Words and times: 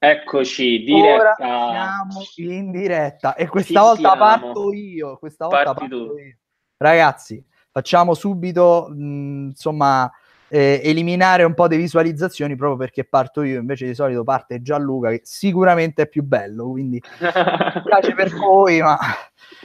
Eccoci, 0.00 0.84
diretta. 0.84 1.34
Ora 1.68 2.06
siamo 2.08 2.56
in 2.56 2.70
diretta 2.70 3.34
e 3.34 3.48
questa 3.48 3.80
volta 3.80 4.16
parto 4.16 4.72
io, 4.72 5.18
questa 5.18 5.46
volta 5.46 5.64
Parti 5.74 5.80
parto 5.88 6.06
tu. 6.06 6.16
io. 6.18 6.36
Ragazzi, 6.76 7.44
facciamo 7.72 8.14
subito, 8.14 8.86
mh, 8.90 9.46
insomma, 9.48 10.08
eh, 10.46 10.80
eliminare 10.84 11.42
un 11.42 11.54
po' 11.54 11.66
di 11.66 11.76
visualizzazioni 11.76 12.54
proprio 12.54 12.78
perché 12.78 13.04
parto 13.04 13.42
io, 13.42 13.58
invece 13.58 13.86
di 13.86 13.94
solito 13.94 14.22
parte 14.22 14.62
Gianluca, 14.62 15.10
che 15.10 15.20
sicuramente 15.24 16.02
è 16.02 16.08
più 16.08 16.22
bello, 16.22 16.70
quindi 16.70 17.02
mi 17.20 17.82
piace 17.84 18.14
per 18.14 18.32
voi, 18.38 18.80
ma 18.80 18.96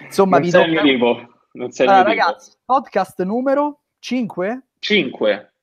insomma 0.04 0.38
non 0.38 0.46
vi 0.46 0.52
sei 0.52 0.62
il 0.64 0.70
tocca... 0.76 0.82
mio 0.84 0.94
tipo. 0.94 1.28
Non 1.52 1.72
sei 1.72 1.86
il 1.86 1.92
Allora, 1.92 2.08
mio 2.10 2.16
tipo. 2.16 2.26
ragazzi, 2.28 2.52
podcast 2.66 3.22
numero 3.24 3.82
5? 4.00 4.62
5. 4.80 5.54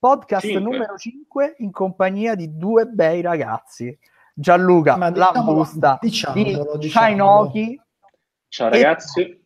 Podcast 0.00 0.46
Cinque. 0.46 0.62
numero 0.62 0.96
5 0.96 1.54
in 1.58 1.70
compagnia 1.72 2.34
di 2.36 2.56
due 2.56 2.84
bei 2.86 3.20
ragazzi. 3.20 3.96
Gianluca 4.40 4.96
Ma 4.96 5.10
la 5.10 5.30
diciamolo- 5.32 5.56
busta 5.58 5.98
diciamolo, 6.00 6.76
di. 6.76 6.88
Shainoki 6.88 7.80
Ciao 8.48 8.68
ragazzi. 8.68 9.44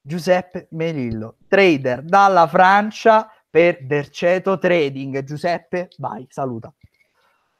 Giuseppe 0.00 0.66
Melillo, 0.72 1.36
trader 1.46 2.02
dalla 2.02 2.46
Francia 2.48 3.30
per 3.48 3.86
Derceto 3.86 4.58
Trading. 4.58 5.22
Giuseppe, 5.22 5.88
vai, 5.98 6.26
saluta. 6.28 6.72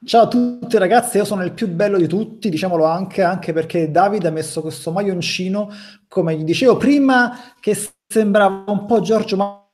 Ciao 0.05 0.23
a 0.25 0.29
tutti 0.29 0.77
ragazzi, 0.79 1.17
io 1.17 1.25
sono 1.25 1.45
il 1.45 1.53
più 1.53 1.69
bello 1.69 1.97
di 1.97 2.07
tutti, 2.09 2.51
diciamolo 2.51 2.85
anche, 2.85 3.23
anche 3.23 3.53
perché 3.53 3.91
Davide 3.91 4.29
ha 4.29 4.33
messo 4.33 4.61
questo 4.61 4.91
maglioncino, 4.93 5.69
come 6.09 6.37
gli 6.37 6.45
dicevo 6.45 6.77
prima, 6.77 7.37
che 7.61 7.77
sembrava 8.07 8.65
un 8.67 8.85
po' 8.87 9.01
Giorgio 9.01 9.37
Ma- 9.37 9.71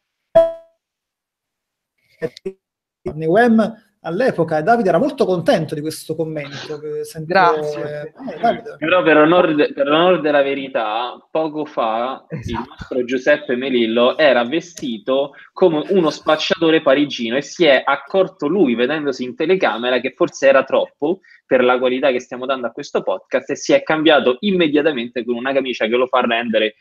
Wem 3.15 3.94
all'epoca 4.05 4.59
e 4.59 4.63
Davide 4.63 4.89
era 4.91 4.99
molto 4.99 5.25
contento 5.25 5.75
di 5.75 5.81
questo 5.81 6.15
commento. 6.15 6.79
Che 6.79 7.05
sento- 7.05 7.27
Grazie. 7.27 8.13
eh, 8.15 8.39
Davide. 8.41 8.77
Però 8.79 9.03
per 9.03 9.17
onore, 9.17 9.55
de- 9.55 9.73
per 9.73 9.89
onore 9.89 10.21
della 10.21 10.43
verità, 10.43 11.19
poco 11.31 11.65
fa 11.65 12.25
il 12.31 12.39
Esatto. 12.39 12.65
nostro 12.69 13.05
Giuseppe 13.05 13.57
Melillo 13.57 14.17
era 14.17 14.45
vestito 14.45 15.33
come 15.53 15.85
uno 15.91 16.11
spacciatore 16.11 16.83
parigino 16.83 17.37
e 17.37 17.43
si 17.43 17.65
è 17.65 17.83
accorto 17.85 18.47
lui, 18.47 18.75
vedendosi 18.75 19.25
in 19.25 19.35
telecamera, 19.35 20.01
che 20.01 20.13
forse 20.15 20.49
era 20.49 20.65
troppo 20.65 21.21
per 21.47 21.63
la 21.65 21.79
qualità 21.79 22.11
che 22.11 22.21
stiamo 22.21 22.47
dando 22.47 22.67
a 22.67 22.71
questo 22.73 23.03
podcast 23.03 23.51
e 23.51 23.57
si 23.57 23.73
è 23.73 23.83
cambiato 23.83 24.37
immediatamente 24.41 25.25
con 25.25 25.35
una 25.35 25.53
camicia 25.53 25.87
che 25.87 25.97
lo 25.97 26.07
fa 26.07 26.21
rendere 26.21 26.75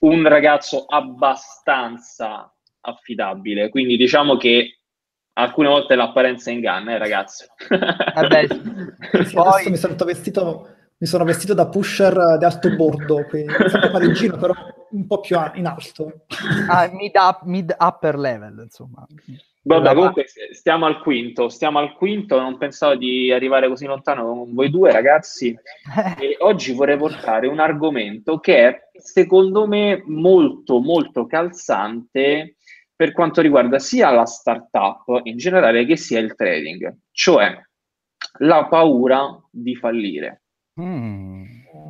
un 0.00 0.26
ragazzo 0.26 0.84
abbastanza 0.86 2.52
affidabile. 2.82 3.68
Quindi 3.68 3.96
diciamo 3.96 4.36
che 4.36 4.79
alcune 5.34 5.68
volte 5.68 5.94
l'apparenza 5.94 6.50
inganna, 6.50 6.92
eh, 6.92 6.98
ragazzi. 6.98 7.46
Vabbè, 7.68 8.46
poi 8.46 9.46
adesso 9.46 9.70
mi 9.70 9.76
sento 9.76 10.04
vestito, 10.04 10.68
mi 10.98 11.06
sono 11.06 11.24
vestito 11.24 11.54
da 11.54 11.68
pusher 11.68 12.38
di 12.38 12.44
alto 12.44 12.74
bordo, 12.74 13.24
quindi 13.26 13.52
sempre 13.68 13.90
parigino, 13.90 14.36
però 14.36 14.54
un 14.90 15.06
po' 15.06 15.20
più 15.20 15.38
in 15.54 15.66
alto. 15.66 16.24
ah, 16.68 16.88
mid, 16.92 17.14
up- 17.14 17.44
mid 17.44 17.74
upper 17.78 18.18
level, 18.18 18.60
insomma. 18.64 19.06
Vabbè, 19.62 19.84
La- 19.84 19.94
comunque 19.94 20.24
stiamo 20.52 20.86
al 20.86 21.00
quinto, 21.00 21.50
stiamo 21.50 21.78
al 21.78 21.92
quinto, 21.92 22.40
non 22.40 22.56
pensavo 22.56 22.96
di 22.96 23.30
arrivare 23.30 23.68
così 23.68 23.84
lontano 23.84 24.24
con 24.24 24.54
voi 24.54 24.70
due 24.70 24.90
ragazzi 24.90 25.54
e 26.18 26.36
oggi 26.38 26.72
vorrei 26.72 26.96
portare 26.96 27.46
un 27.46 27.58
argomento 27.58 28.38
che 28.38 28.68
è 28.68 28.80
secondo 28.94 29.66
me 29.66 30.02
molto 30.06 30.80
molto 30.80 31.26
calzante 31.26 32.56
per 33.00 33.12
quanto 33.12 33.40
riguarda 33.40 33.78
sia 33.78 34.10
la 34.10 34.26
startup 34.26 35.22
in 35.22 35.38
generale 35.38 35.86
che 35.86 35.96
sia 35.96 36.18
il 36.18 36.34
trading, 36.34 36.98
cioè 37.12 37.58
la 38.40 38.66
paura 38.66 39.42
di 39.50 39.74
fallire. 39.74 40.42
Mm. 40.78 41.44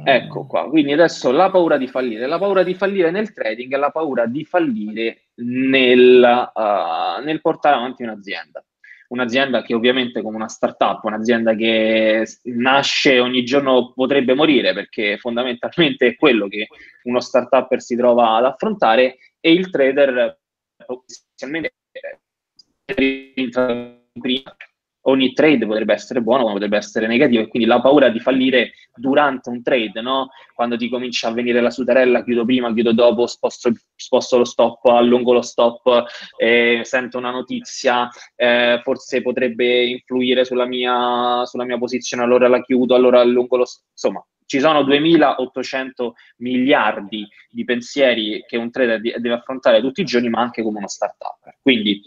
Ecco 0.05 0.47
qua, 0.47 0.69
quindi 0.69 0.93
adesso 0.93 1.33
la 1.33 1.51
paura 1.51 1.79
di 1.79 1.89
fallire, 1.89 2.29
la 2.29 2.39
paura 2.39 2.63
di 2.63 2.75
fallire 2.75 3.11
nel 3.11 3.33
trading 3.33 3.73
e 3.73 3.77
la 3.77 3.91
paura 3.91 4.27
di 4.27 4.45
fallire 4.45 5.31
nel, 5.43 6.49
uh, 6.55 7.25
nel 7.25 7.41
portare 7.41 7.75
avanti 7.75 8.05
un'azienda. 8.05 8.65
Un'azienda 9.09 9.63
che 9.63 9.75
ovviamente 9.75 10.23
come 10.23 10.37
una 10.37 10.47
startup, 10.47 11.03
un'azienda 11.03 11.57
che 11.57 12.25
nasce 12.45 13.19
ogni 13.19 13.43
giorno 13.43 13.93
potrebbe 13.93 14.35
morire 14.35 14.73
perché 14.75 15.19
fondamentalmente 15.19 16.07
è 16.07 16.15
quello 16.15 16.47
che 16.47 16.69
uno 17.03 17.19
startupper 17.19 17.83
si 17.83 17.97
trova 17.97 18.37
ad 18.37 18.45
affrontare 18.45 19.17
e 19.41 19.51
il 19.51 19.71
trader 19.71 20.40
potenzialmente 20.97 21.75
ogni 25.03 25.33
trade 25.33 25.67
potrebbe 25.67 25.95
essere 25.95 26.21
buono 26.21 26.43
come 26.43 26.55
potrebbe 26.55 26.77
essere 26.77 27.07
negativo 27.07 27.43
e 27.43 27.49
quindi 27.49 27.69
la 27.69 27.81
paura 27.81 28.11
di 28.11 28.21
fallire 28.21 28.73
durante 28.95 29.49
un 29.49 29.63
trade, 29.63 30.01
no? 30.01 30.29
Quando 30.55 30.77
ti 30.77 30.89
comincia 30.89 31.29
a 31.29 31.33
venire 31.33 31.61
la 31.61 31.71
suterella, 31.71 32.23
chiudo 32.23 32.45
prima, 32.45 32.73
chiudo 32.73 32.93
dopo, 32.93 33.27
sposto, 33.27 33.73
sposto 33.95 34.39
lo 34.39 34.45
stop, 34.45 34.85
allungo 34.87 35.33
lo 35.33 35.43
stop, 35.43 36.05
eh, 36.37 36.81
sento 36.85 37.19
una 37.19 37.31
notizia, 37.31 38.09
eh, 38.37 38.81
forse 38.83 39.23
potrebbe 39.23 39.87
influire 39.87 40.45
sulla 40.45 40.67
mia, 40.67 41.45
sulla 41.47 41.65
mia 41.65 41.79
posizione, 41.79 42.23
allora 42.23 42.49
la 42.49 42.61
chiudo, 42.61 42.95
allora 42.95 43.21
allungo 43.21 43.57
lo 43.57 43.65
stop, 43.65 43.87
insomma. 43.93 44.25
Ci 44.51 44.59
sono 44.59 44.83
2800 44.83 46.15
miliardi 46.39 47.25
di 47.49 47.63
pensieri 47.63 48.45
che 48.49 48.57
un 48.57 48.73
trader 48.73 49.01
deve 49.01 49.35
affrontare 49.35 49.81
tutti 49.81 50.01
i 50.01 50.05
giorni, 50.05 50.29
ma 50.29 50.41
anche 50.41 50.65
come 50.65 50.79
uno 50.79 50.89
startup. 50.89 51.39
Quindi 51.63 52.03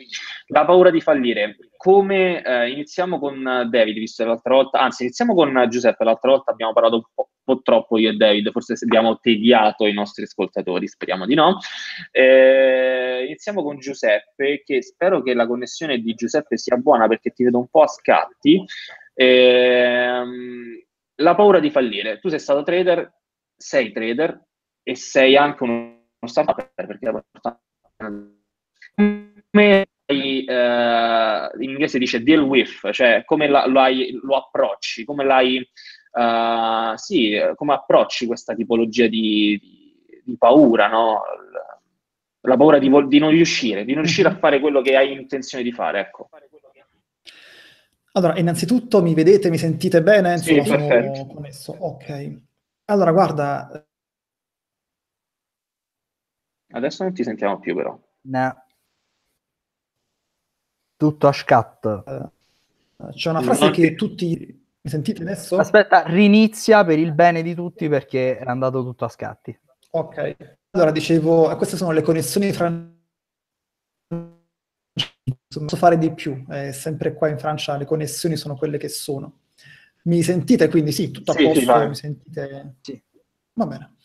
la 0.48 0.66
paura 0.66 0.90
di 0.90 1.00
fallire. 1.00 1.56
Come 1.78 2.44
eh, 2.44 2.70
iniziamo 2.70 3.18
con 3.18 3.48
eh, 3.48 3.66
David, 3.70 3.98
visto 3.98 4.24
che 4.24 4.30
l'altra 4.30 4.56
volta, 4.56 4.80
anzi, 4.80 5.04
iniziamo 5.04 5.34
con 5.34 5.58
eh, 5.58 5.70
Giuseppe. 5.70 6.04
L'altra 6.04 6.32
volta 6.32 6.52
abbiamo 6.52 6.74
parlato 6.74 6.96
un 6.96 7.04
po', 7.16 7.30
po' 7.46 7.62
troppo 7.62 7.98
io 7.98 8.10
e 8.10 8.16
David, 8.16 8.52
forse 8.52 8.76
se 8.76 8.84
abbiamo 8.84 9.20
tediato 9.20 9.86
i 9.86 9.94
nostri 9.94 10.24
ascoltatori, 10.24 10.86
speriamo 10.86 11.26
di 11.26 11.36
no. 11.36 11.60
Eh, 12.12 13.24
iniziamo 13.26 13.64
con 13.64 13.80
Giuseppe, 13.80 14.64
che 14.66 14.82
spero 14.82 15.22
che 15.22 15.34
la 15.34 15.48
connessione 15.48 16.00
di 16.00 16.14
Giuseppe 16.14 16.58
sia 16.58 16.76
buona 16.76 17.08
perché 17.08 17.30
ti 17.30 17.46
vedo 17.46 17.60
un 17.60 17.70
po' 17.70 17.84
a 17.84 17.88
scatti. 17.88 18.66
Ehm, 19.16 20.83
la 21.16 21.36
paura 21.36 21.60
di 21.60 21.70
fallire. 21.70 22.20
Tu 22.20 22.30
sei 22.30 22.40
stato 22.40 22.64
trader, 22.64 23.12
sei 23.56 23.92
trader 23.92 24.42
e 24.84 24.96
sei 24.96 25.36
anche 25.38 25.64
uno 25.64 26.02
startup 26.26 26.72
perché 26.76 27.06
la 27.12 27.24
come 29.52 29.86
hai, 30.06 30.44
eh, 30.46 31.50
in 31.60 31.70
inglese 31.70 31.98
dice 32.00 32.24
deal 32.24 32.42
with, 32.42 32.92
cioè 32.92 33.24
come 33.26 33.48
la- 33.48 33.66
lo, 33.68 33.80
hai- 33.80 34.18
lo 34.22 34.36
approcci, 34.38 35.04
come 35.06 35.24
l'hai, 35.24 35.58
eh, 35.58 36.94
sì, 36.96 37.40
come 37.56 37.74
approcci 37.74 38.26
questa 38.26 38.54
tipologia 38.56 39.08
di, 39.08 39.58
di- 39.62 40.22
di 40.24 40.38
paura, 40.38 40.88
no? 40.88 41.22
La 42.42 42.58
paura 42.58 42.78
di, 42.78 42.90
di 43.08 43.20
non 43.20 43.30
riuscire, 43.30 43.86
di 43.86 43.94
non 43.94 44.02
riuscire 44.04 44.28
a 44.28 44.36
fare 44.38 44.60
quello 44.60 44.82
che 44.82 44.96
hai 44.98 45.14
intenzione 45.14 45.64
di 45.64 45.72
fare, 45.72 46.00
ecco. 46.02 46.30
Allora, 48.16 48.38
innanzitutto 48.38 49.02
mi 49.02 49.14
vedete, 49.16 49.50
mi 49.50 49.58
sentite 49.58 50.04
bene? 50.04 50.38
Sì, 50.38 50.56
Insomma, 50.56 50.78
sono 50.78 50.88
perfetto. 50.88 51.34
connesso. 51.34 51.72
Ok. 51.72 52.40
Allora, 52.86 53.12
guarda, 53.12 53.86
Adesso 56.74 57.04
non 57.04 57.14
ti 57.14 57.24
sentiamo 57.24 57.60
più 57.60 57.76
però. 57.76 57.98
No. 58.26 58.56
Tutto 60.96 61.28
a 61.28 61.32
scatto. 61.32 62.04
c'è 63.12 63.30
una 63.30 63.42
frase 63.42 63.64
Non 63.64 63.72
che 63.72 63.90
ti- 63.90 63.96
tutti... 63.96 64.62
Mi 64.86 64.90
sentite 64.90 65.22
adesso? 65.22 65.56
Aspetta, 65.58 66.04
rinizia 66.08 66.84
per 66.84 67.00
il 67.00 67.14
bene 67.14 67.42
di 67.42 67.56
tutti 67.56 67.88
perché 67.88 68.38
è 68.38 68.44
andato 68.46 68.84
tutto 68.84 69.06
a 69.06 69.10
scatti. 69.10 69.58
Ok. 69.92 70.36
Allora, 70.72 70.92
dicevo, 70.92 71.52
eh, 71.52 71.56
queste 71.56 71.78
sono 71.78 71.92
le 71.92 72.02
connessioni 72.02 72.52
fra... 72.52 72.92
Non 75.60 75.68
posso 75.68 75.80
fare 75.80 75.98
di 75.98 76.14
più, 76.14 76.44
eh, 76.50 76.72
sempre 76.74 77.14
qua 77.14 77.28
in 77.30 77.38
Francia 77.40 77.76
le 77.78 77.86
connessioni 77.86 78.36
sono 78.36 78.56
quelle 78.56 78.78
che 78.78 78.90
sono. 78.90 79.40
Mi 80.04 80.22
sentite 80.22 80.68
quindi? 80.70 80.92
Sì, 80.92 81.12
tutto 81.12 81.32
a 81.32 81.36
Sì, 81.36 81.42
sì, 81.42 81.46
posto, 81.48 81.66
vai. 81.66 81.88
mi 81.88 81.96
sentite? 81.96 82.76
Sì. 82.82 83.02
Va 83.54 83.66
bene. 83.66 83.96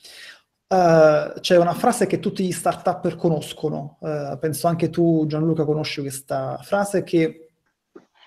Eh, 0.69 1.41
c'è 1.41 1.57
una 1.57 1.75
frase 1.75 2.07
che 2.07 2.19
tutti 2.21 2.45
gli 2.45 2.53
start-upper 2.53 3.17
conoscono, 3.17 3.99
eh, 4.03 4.37
penso 4.39 4.67
anche 4.67 4.91
tu 4.91 5.25
Gianluca 5.27 5.65
conosci 5.65 6.03
questa 6.03 6.59
frase 6.63 7.03
che 7.03 7.51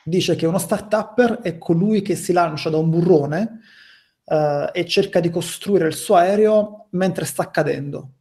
dice 0.03 0.35
che 0.35 0.47
uno 0.47 0.57
start-upper 0.57 1.39
è 1.41 1.57
colui 1.59 2.01
che 2.01 2.15
si 2.15 2.33
lancia 2.33 2.69
da 2.71 2.77
un 2.77 2.89
burrone 2.89 3.59
eh, 4.25 4.69
e 4.73 4.85
cerca 4.85 5.19
di 5.19 5.29
costruire 5.29 5.88
il 5.88 5.94
suo 5.94 6.15
aereo 6.15 6.88
mentre 6.91 7.25
sta 7.25 7.51
cadendo. 7.51 8.13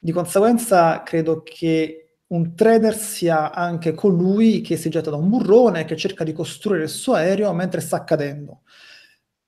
Di 0.00 0.12
conseguenza 0.12 1.02
credo 1.04 1.42
che 1.44 2.07
un 2.28 2.54
trader 2.54 2.94
sia 2.94 3.52
anche 3.52 3.94
colui 3.94 4.60
che 4.60 4.76
si 4.76 4.90
getta 4.90 5.10
da 5.10 5.16
un 5.16 5.28
burrone 5.28 5.84
che 5.84 5.96
cerca 5.96 6.24
di 6.24 6.32
costruire 6.32 6.84
il 6.84 6.88
suo 6.90 7.14
aereo 7.14 7.52
mentre 7.52 7.80
sta 7.80 8.04
cadendo. 8.04 8.62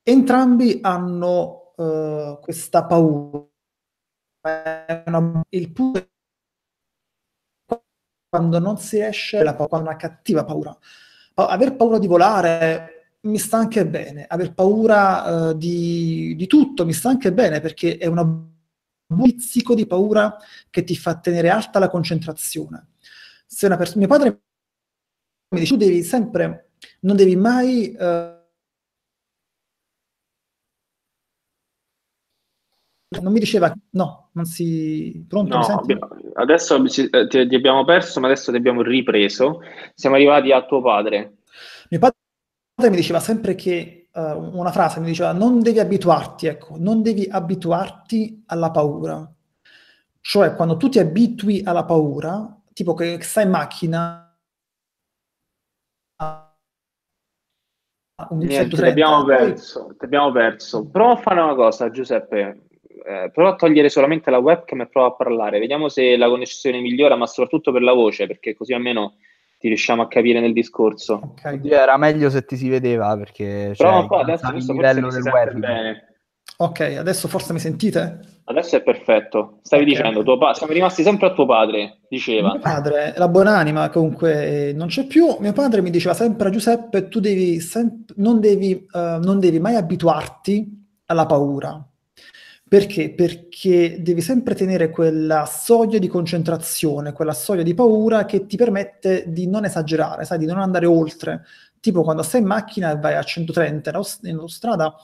Entrambi 0.03 0.79
hanno 0.83 1.75
eh, 1.77 2.39
questa 2.41 2.87
paura. 2.87 3.47
È 4.41 5.05
il 5.51 5.73
punto 5.73 5.99
è 5.99 6.09
quando 8.29 8.59
non 8.61 8.79
si 8.79 8.97
riesce, 8.97 9.43
la 9.43 9.55
pa- 9.55 9.67
quando 9.67 9.89
una 9.89 9.99
cattiva 9.99 10.45
paura. 10.45 10.77
Pa- 11.35 11.49
aver 11.49 11.77
paura 11.77 11.99
di 11.99 12.07
volare 12.07 13.17
mi 13.23 13.39
sta 13.39 13.59
anche 13.59 13.87
bene, 13.87 14.25
aver 14.27 14.55
paura 14.55 15.51
uh, 15.51 15.55
di, 15.55 16.35
di, 16.37 16.47
tutto 16.47 16.87
mi 16.87 16.95
sta 16.95 17.11
anche 17.11 17.33
bene 17.33 17.61
perché 17.61 17.99
è 17.99 18.07
una 18.07 18.25
pizzico 19.17 19.75
di 19.75 19.87
paura 19.87 20.37
che 20.71 20.85
ti 20.85 20.97
fa 20.97 21.19
tenere 21.19 21.49
alta 21.49 21.79
la 21.79 21.89
concentrazione. 21.89 22.89
Se 23.47 23.67
una 23.67 23.77
persona, 23.77 23.99
mio 23.99 24.09
padre 24.09 24.41
mi 25.51 25.61
dice, 25.61 25.73
tu 25.73 25.79
devi 25.79 26.03
sempre, 26.03 26.71
non 27.01 27.17
devi 27.17 27.37
mai... 27.37 27.95
Uh, 27.99 28.39
non 33.21 33.33
mi 33.33 33.41
diceva 33.41 33.75
no, 33.91 34.31
non 34.33 34.45
si 34.45 35.25
pronto. 35.27 35.59
No, 35.59 35.65
abbiamo, 35.67 36.09
adesso 36.35 36.89
ci, 36.89 37.09
eh, 37.11 37.27
ti, 37.27 37.45
ti, 37.49 37.55
abbiamo 37.57 37.85
perso, 37.85 38.21
ma 38.21 38.29
adesso 38.29 38.53
ti 38.53 38.57
abbiamo 38.57 38.83
ripreso. 38.83 39.61
Siamo 39.95 40.15
arrivati 40.15 40.53
a 40.53 40.65
tuo 40.65 40.81
padre. 40.81 41.39
Mio 41.91 41.99
padre 41.99 42.91
mi 42.91 42.97
diceva 42.97 43.19
sempre 43.19 43.57
che 43.57 44.00
uh, 44.13 44.59
una 44.59 44.71
frase 44.71 45.01
mi 45.01 45.07
diceva 45.07 45.33
non 45.33 45.61
devi 45.61 45.79
abituarti, 45.79 46.47
ecco, 46.47 46.77
non 46.79 47.03
devi 47.03 47.27
abituarti 47.31 48.45
alla 48.47 48.71
paura. 48.71 49.31
Cioè, 50.21 50.55
quando 50.55 50.77
tu 50.77 50.89
ti 50.89 50.99
abitui 50.99 51.63
alla 51.65 51.85
paura, 51.85 52.61
tipo 52.73 52.95
che 52.95 53.19
stai 53.23 53.45
in 53.45 53.51
macchina 53.51 54.25
Niente, 58.29 58.77
ti 58.77 58.83
abbiamo 58.83 59.25
perso, 59.25 59.95
ti 59.99 60.05
abbiamo 60.05 60.31
perso. 60.31 60.87
Prova 60.89 61.13
a 61.13 61.17
fare 61.17 61.41
una 61.41 61.55
cosa, 61.55 61.91
Giuseppe 61.91 62.69
eh, 63.05 63.31
prova 63.33 63.51
a 63.51 63.55
togliere 63.57 63.89
solamente 63.89 64.31
la 64.31 64.39
webcam 64.39 64.83
e 64.83 64.89
prova 64.89 65.09
a 65.09 65.15
parlare, 65.15 65.59
vediamo 65.59 65.89
se 65.89 66.17
la 66.17 66.29
connessione 66.29 66.81
migliora, 66.81 67.17
ma 67.17 67.27
soprattutto 67.27 67.73
per 67.73 67.83
la 67.83 67.93
voce, 67.93 68.27
perché 68.27 68.55
così 68.55 68.73
almeno 68.73 69.17
ti 69.61 69.69
riusciamo 69.69 70.01
a 70.01 70.09
capire 70.09 70.41
nel 70.41 70.55
discorso. 70.55 71.21
Okay. 71.33 71.61
Era 71.69 71.99
meglio 71.99 72.31
se 72.31 72.47
ti 72.47 72.57
si 72.57 72.71
vedeva, 72.71 73.15
perché 73.19 73.75
prova 73.77 73.99
cioè, 73.99 74.07
qua, 74.07 74.21
adesso 74.21 74.51
il 74.53 74.65
livello 74.65 75.11
del 75.11 75.23
web. 75.23 75.59
Bene. 75.59 76.05
Ok, 76.57 76.81
adesso 76.99 77.29
forse 77.29 77.53
mi 77.53 77.59
sentite? 77.59 78.21
Adesso 78.45 78.77
è 78.77 78.83
perfetto. 78.83 79.59
Stavi 79.63 79.83
okay. 79.83 79.95
dicendo, 79.95 80.23
tuo 80.23 80.39
pa- 80.39 80.55
siamo 80.55 80.73
rimasti 80.73 81.03
sempre 81.03 81.27
a 81.27 81.35
tuo 81.35 81.45
padre, 81.45 81.99
diceva. 82.09 82.53
Mio 82.53 82.61
padre, 82.61 83.13
la 83.15 83.29
buonanima 83.29 83.91
comunque 83.91 84.69
eh, 84.69 84.73
non 84.73 84.89
c'è 84.89 85.05
più. 85.07 85.37
Mio 85.41 85.53
padre 85.53 85.83
mi 85.83 85.91
diceva 85.91 86.15
sempre 86.15 86.49
Giuseppe, 86.49 87.09
tu 87.09 87.21
devi 87.21 87.61
sem- 87.61 88.07
non, 88.17 88.41
devi, 88.41 88.87
uh, 88.93 89.23
non 89.23 89.39
devi 89.39 89.61
mai 89.61 89.77
abituarti 89.77 91.03
alla 91.05 91.27
paura. 91.27 91.87
Perché? 92.71 93.13
Perché 93.13 94.01
devi 94.01 94.21
sempre 94.21 94.55
tenere 94.55 94.91
quella 94.91 95.45
soglia 95.45 95.99
di 95.99 96.07
concentrazione, 96.07 97.11
quella 97.11 97.33
soglia 97.33 97.65
di 97.65 97.75
paura 97.75 98.25
che 98.27 98.47
ti 98.47 98.57
permette 98.57 99.25
di 99.27 99.49
non 99.49 99.65
esagerare, 99.65 100.25
sai, 100.25 100.39
di 100.39 100.47
non 100.47 100.59
andare 100.61 100.87
oltre. 100.87 101.43
Tipo 101.81 102.03
quando 102.05 102.23
stai 102.23 102.43
in 102.43 102.47
macchina 102.47 102.93
e 102.93 102.97
vai 103.01 103.17
a 103.17 103.25
130 103.25 103.91
in 104.23 104.37
autostrada, 104.37 104.95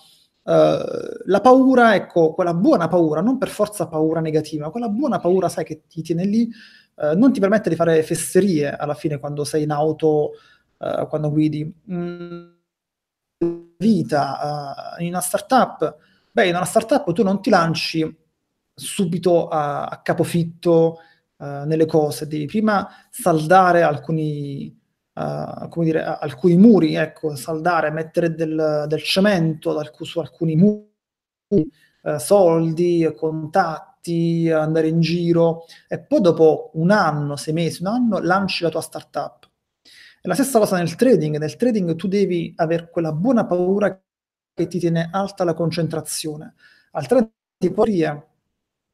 Uh, 0.48 1.24
la 1.24 1.40
paura, 1.40 1.96
ecco, 1.96 2.32
quella 2.32 2.54
buona 2.54 2.86
paura, 2.86 3.20
non 3.20 3.36
per 3.36 3.48
forza 3.48 3.88
paura 3.88 4.20
negativa, 4.20 4.70
quella 4.70 4.88
buona 4.88 5.18
paura, 5.18 5.48
sai, 5.48 5.64
che 5.64 5.82
ti 5.88 6.02
tiene 6.02 6.24
lì, 6.24 6.48
uh, 6.94 7.18
non 7.18 7.32
ti 7.32 7.40
permette 7.40 7.68
di 7.68 7.74
fare 7.74 8.00
fesserie 8.04 8.70
alla 8.70 8.94
fine 8.94 9.18
quando 9.18 9.42
sei 9.42 9.64
in 9.64 9.72
auto, 9.72 10.34
uh, 10.78 11.08
quando 11.08 11.30
guidi. 11.32 11.74
Mm, 11.90 12.46
vita, 13.78 14.94
in 14.98 15.08
una 15.08 15.20
startup, 15.20 15.96
Beh, 16.36 16.48
in 16.48 16.54
una 16.54 16.66
startup 16.66 17.10
tu 17.14 17.22
non 17.22 17.40
ti 17.40 17.48
lanci 17.48 18.14
subito 18.74 19.48
a, 19.48 19.86
a 19.86 20.02
capofitto 20.02 20.98
uh, 21.38 21.64
nelle 21.64 21.86
cose, 21.86 22.26
devi 22.26 22.44
prima 22.44 22.86
saldare 23.08 23.80
alcuni, 23.80 24.78
uh, 25.14 25.66
come 25.70 25.86
dire, 25.86 26.04
alcuni 26.04 26.58
muri, 26.58 26.94
ecco, 26.94 27.34
saldare, 27.36 27.90
mettere 27.90 28.34
del, 28.34 28.84
del 28.86 29.02
cemento 29.02 29.82
su 30.02 30.18
alcuni 30.18 30.56
muri, 30.56 30.90
uh, 32.02 32.18
soldi, 32.18 33.10
contatti, 33.16 34.50
andare 34.50 34.88
in 34.88 35.00
giro 35.00 35.64
e 35.88 36.00
poi 36.00 36.20
dopo 36.20 36.70
un 36.74 36.90
anno, 36.90 37.36
sei 37.36 37.54
mesi, 37.54 37.80
un 37.80 37.88
anno, 37.88 38.18
lanci 38.18 38.62
la 38.62 38.68
tua 38.68 38.82
startup. 38.82 39.50
È 40.20 40.28
la 40.28 40.34
stessa 40.34 40.58
cosa 40.58 40.76
nel 40.76 40.96
trading, 40.96 41.38
nel 41.38 41.56
trading 41.56 41.94
tu 41.94 42.08
devi 42.08 42.52
avere 42.56 42.90
quella 42.90 43.12
buona 43.12 43.46
paura 43.46 43.98
che 44.56 44.66
ti 44.68 44.78
tiene 44.78 45.10
alta 45.12 45.44
la 45.44 45.52
concentrazione, 45.52 46.54
altrimenti 46.92 47.70
poi 47.72 47.90
via 47.90 48.26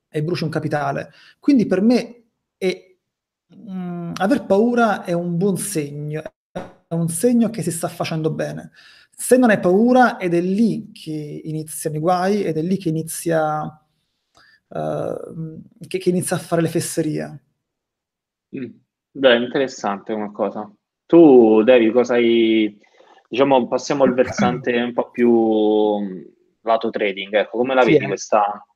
e 0.08 0.22
bruci 0.22 0.42
un 0.42 0.50
capitale. 0.50 1.12
Quindi 1.38 1.66
per 1.66 1.80
me 1.80 2.24
è, 2.56 2.96
mh, 3.46 3.72
mm, 3.72 4.12
aver 4.16 4.44
paura 4.44 5.04
è 5.04 5.12
un 5.12 5.36
buon 5.36 5.56
segno, 5.56 6.20
è 6.52 6.94
un 6.94 7.08
segno 7.08 7.48
che 7.50 7.62
si 7.62 7.70
sta 7.70 7.86
facendo 7.86 8.30
bene. 8.32 8.72
Se 9.10 9.36
non 9.36 9.50
hai 9.50 9.60
paura 9.60 10.18
ed 10.18 10.34
è 10.34 10.40
lì 10.40 10.90
che 10.92 11.40
iniziano 11.44 11.96
i 11.96 12.00
guai 12.00 12.42
ed 12.42 12.56
è 12.56 12.62
lì 12.62 12.76
che 12.76 12.88
inizia, 12.88 13.62
uh, 14.68 15.62
che, 15.86 15.98
che 15.98 16.08
inizia 16.10 16.36
a 16.36 16.40
fare 16.40 16.62
le 16.62 16.68
fesserie. 16.68 17.44
Mm. 18.56 18.70
Beh, 19.12 19.36
interessante 19.36 20.12
come 20.12 20.32
cosa. 20.32 20.70
Tu, 21.06 21.62
Devi, 21.62 21.92
cosa 21.92 22.14
hai 22.14 22.80
diciamo, 23.32 23.66
passiamo 23.66 24.04
al 24.04 24.12
versante 24.12 24.78
un 24.78 24.92
po' 24.92 25.10
più 25.10 25.30
mm, 25.30 26.20
lato 26.60 26.90
trading. 26.90 27.32
Ecco, 27.32 27.56
come 27.56 27.74
la 27.74 27.82
sì, 27.82 27.92
vedi 27.92 28.06
questa? 28.06 28.66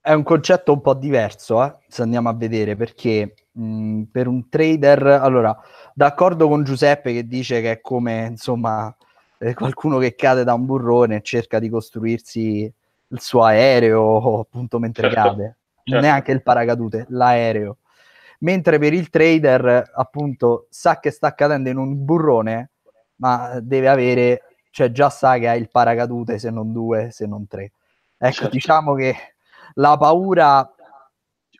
È 0.00 0.12
un 0.12 0.22
concetto 0.22 0.72
un 0.72 0.80
po' 0.80 0.94
diverso, 0.94 1.64
eh, 1.64 1.76
se 1.88 2.02
andiamo 2.02 2.28
a 2.28 2.34
vedere, 2.34 2.76
perché 2.76 3.34
mh, 3.50 3.64
mm, 3.64 4.02
per 4.04 4.28
un 4.28 4.48
trader, 4.48 5.04
allora, 5.04 5.58
d'accordo 5.92 6.46
con 6.46 6.62
Giuseppe 6.62 7.12
che 7.12 7.26
dice 7.26 7.60
che 7.60 7.72
è 7.72 7.80
come, 7.80 8.26
insomma, 8.30 8.94
eh, 9.38 9.52
qualcuno 9.54 9.98
che 9.98 10.14
cade 10.14 10.44
da 10.44 10.54
un 10.54 10.64
burrone 10.64 11.16
e 11.16 11.22
cerca 11.22 11.58
di 11.58 11.68
costruirsi 11.68 12.72
il 13.08 13.20
suo 13.20 13.42
aereo, 13.42 14.40
appunto, 14.40 14.78
mentre 14.78 15.10
certo, 15.10 15.28
cade. 15.28 15.56
Certo. 15.82 16.00
Neanche 16.00 16.30
il 16.30 16.42
paracadute, 16.42 17.06
l'aereo. 17.08 17.78
Mentre 18.40 18.78
per 18.78 18.92
il 18.92 19.10
trader, 19.10 19.90
appunto, 19.92 20.66
sa 20.70 21.00
che 21.00 21.10
sta 21.10 21.34
cadendo 21.34 21.68
in 21.68 21.78
un 21.78 22.04
burrone, 22.04 22.73
ma 23.16 23.60
deve 23.60 23.88
avere, 23.88 24.42
cioè 24.70 24.90
già 24.90 25.10
sa 25.10 25.38
che 25.38 25.48
ha 25.48 25.54
il 25.54 25.70
paracadute 25.70 26.38
se 26.38 26.50
non 26.50 26.72
due, 26.72 27.10
se 27.10 27.26
non 27.26 27.46
tre. 27.46 27.72
Ecco, 28.16 28.32
certo. 28.32 28.50
diciamo 28.50 28.94
che 28.94 29.14
la 29.74 29.96
paura 29.96 30.74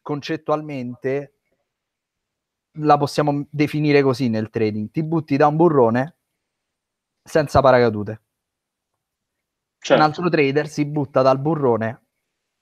concettualmente 0.03 1.35
la 2.79 2.97
possiamo 2.97 3.47
definire 3.51 4.03
così 4.03 4.29
nel 4.29 4.51
trading. 4.51 4.91
Ti 4.91 5.03
butti 5.03 5.37
da 5.37 5.47
un 5.47 5.57
burrone 5.57 6.17
senza 7.23 7.61
paracadute. 7.61 8.21
Certo. 9.79 10.03
Un 10.03 10.09
altro 10.09 10.29
trader 10.29 10.69
si 10.69 10.85
butta 10.87 11.23
dal 11.23 11.39
burrone 11.39 12.03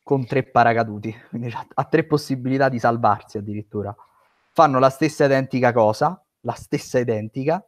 con 0.03 0.27
tre 0.27 0.43
paracaduti, 0.43 1.15
quindi 1.29 1.53
ha 1.53 1.85
tre 1.85 2.05
possibilità 2.05 2.69
di 2.69 2.79
salvarsi 2.79 3.39
addirittura. 3.39 3.95
Fanno 4.53 4.79
la 4.79 4.91
stessa 4.91 5.25
identica 5.25 5.73
cosa, 5.73 6.21
la 6.41 6.55
stessa 6.55 6.99
identica, 6.99 7.65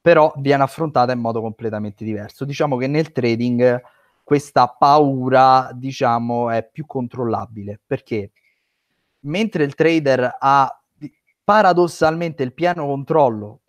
però 0.00 0.32
viene 0.36 0.62
affrontata 0.62 1.12
in 1.12 1.20
modo 1.20 1.40
completamente 1.40 2.04
diverso. 2.04 2.44
Diciamo 2.44 2.76
che 2.76 2.86
nel 2.86 3.12
trading 3.12 3.80
questa 4.22 4.68
paura, 4.68 5.70
diciamo, 5.72 6.50
è 6.50 6.68
più 6.70 6.86
controllabile, 6.86 7.80
perché 7.86 8.32
mentre 9.20 9.64
il 9.64 9.74
trader 9.74 10.36
ha 10.38 10.80
paradossalmente 11.42 12.42
il 12.42 12.52
pieno 12.52 12.86
controllo 12.86 13.60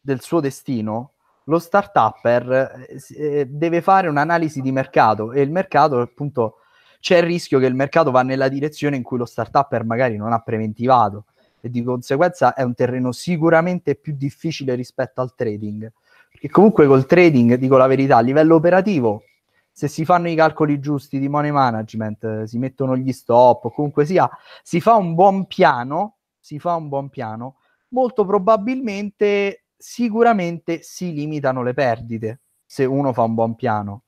del 0.00 0.20
suo 0.20 0.40
destino, 0.40 1.12
lo 1.44 1.58
startupper 1.58 2.86
eh, 3.16 3.46
deve 3.48 3.82
fare 3.82 4.08
un'analisi 4.08 4.60
di 4.60 4.72
mercato 4.72 5.32
e 5.32 5.42
il 5.42 5.50
mercato 5.50 6.00
appunto 6.00 6.58
c'è 7.00 7.16
il 7.16 7.24
rischio 7.24 7.58
che 7.58 7.66
il 7.66 7.74
mercato 7.74 8.10
va 8.10 8.22
nella 8.22 8.48
direzione 8.48 8.96
in 8.96 9.02
cui 9.02 9.18
lo 9.18 9.24
startupper 9.24 9.84
magari 9.84 10.16
non 10.16 10.32
ha 10.32 10.38
preventivato 10.38 11.24
e 11.64 11.70
di 11.70 11.82
conseguenza 11.84 12.54
è 12.54 12.62
un 12.62 12.74
terreno 12.74 13.12
sicuramente 13.12 13.94
più 13.94 14.14
difficile 14.16 14.74
rispetto 14.74 15.20
al 15.20 15.34
trading. 15.34 15.90
Perché 16.28 16.48
comunque 16.50 16.86
col 16.86 17.06
trading, 17.06 17.54
dico 17.54 17.76
la 17.76 17.86
verità, 17.86 18.16
a 18.16 18.20
livello 18.20 18.56
operativo, 18.56 19.22
se 19.70 19.86
si 19.86 20.04
fanno 20.04 20.28
i 20.28 20.34
calcoli 20.34 20.80
giusti 20.80 21.20
di 21.20 21.28
money 21.28 21.52
management, 21.52 22.42
si 22.42 22.58
mettono 22.58 22.96
gli 22.96 23.12
stop, 23.12 23.72
comunque 23.72 24.04
sia, 24.04 24.28
si 24.62 24.80
fa 24.80 24.96
un 24.96 25.14
buon 25.14 25.46
piano, 25.46 26.16
si 26.40 26.58
fa 26.58 26.74
un 26.74 26.88
buon 26.88 27.08
piano, 27.10 27.58
molto 27.90 28.24
probabilmente, 28.24 29.66
sicuramente 29.76 30.82
si 30.82 31.12
limitano 31.12 31.62
le 31.62 31.74
perdite 31.74 32.40
se 32.66 32.84
uno 32.84 33.12
fa 33.12 33.22
un 33.22 33.34
buon 33.34 33.54
piano. 33.54 34.02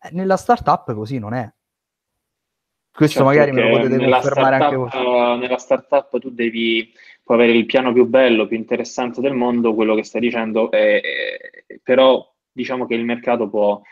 Eh, 0.00 0.10
nella 0.12 0.36
startup 0.36 0.94
così 0.94 1.18
non 1.18 1.34
è. 1.34 1.52
Questo 2.96 3.18
certo 3.18 3.24
magari 3.24 3.52
me 3.52 3.68
lo 3.68 3.76
potete 3.76 3.98
confermare 3.98 4.56
anche 4.56 4.76
voi. 4.76 5.38
Nella 5.38 5.58
startup 5.58 6.18
tu 6.18 6.30
devi 6.30 6.90
puoi 7.22 7.38
avere 7.38 7.58
il 7.58 7.66
piano 7.66 7.92
più 7.92 8.06
bello, 8.06 8.46
più 8.46 8.56
interessante 8.56 9.20
del 9.20 9.34
mondo, 9.34 9.74
quello 9.74 9.94
che 9.96 10.04
stai 10.04 10.20
dicendo, 10.20 10.70
è, 10.70 11.00
è, 11.00 11.80
però 11.82 12.24
diciamo 12.52 12.86
che 12.86 12.94
il 12.94 13.04
mercato 13.04 13.50
può 13.50 13.82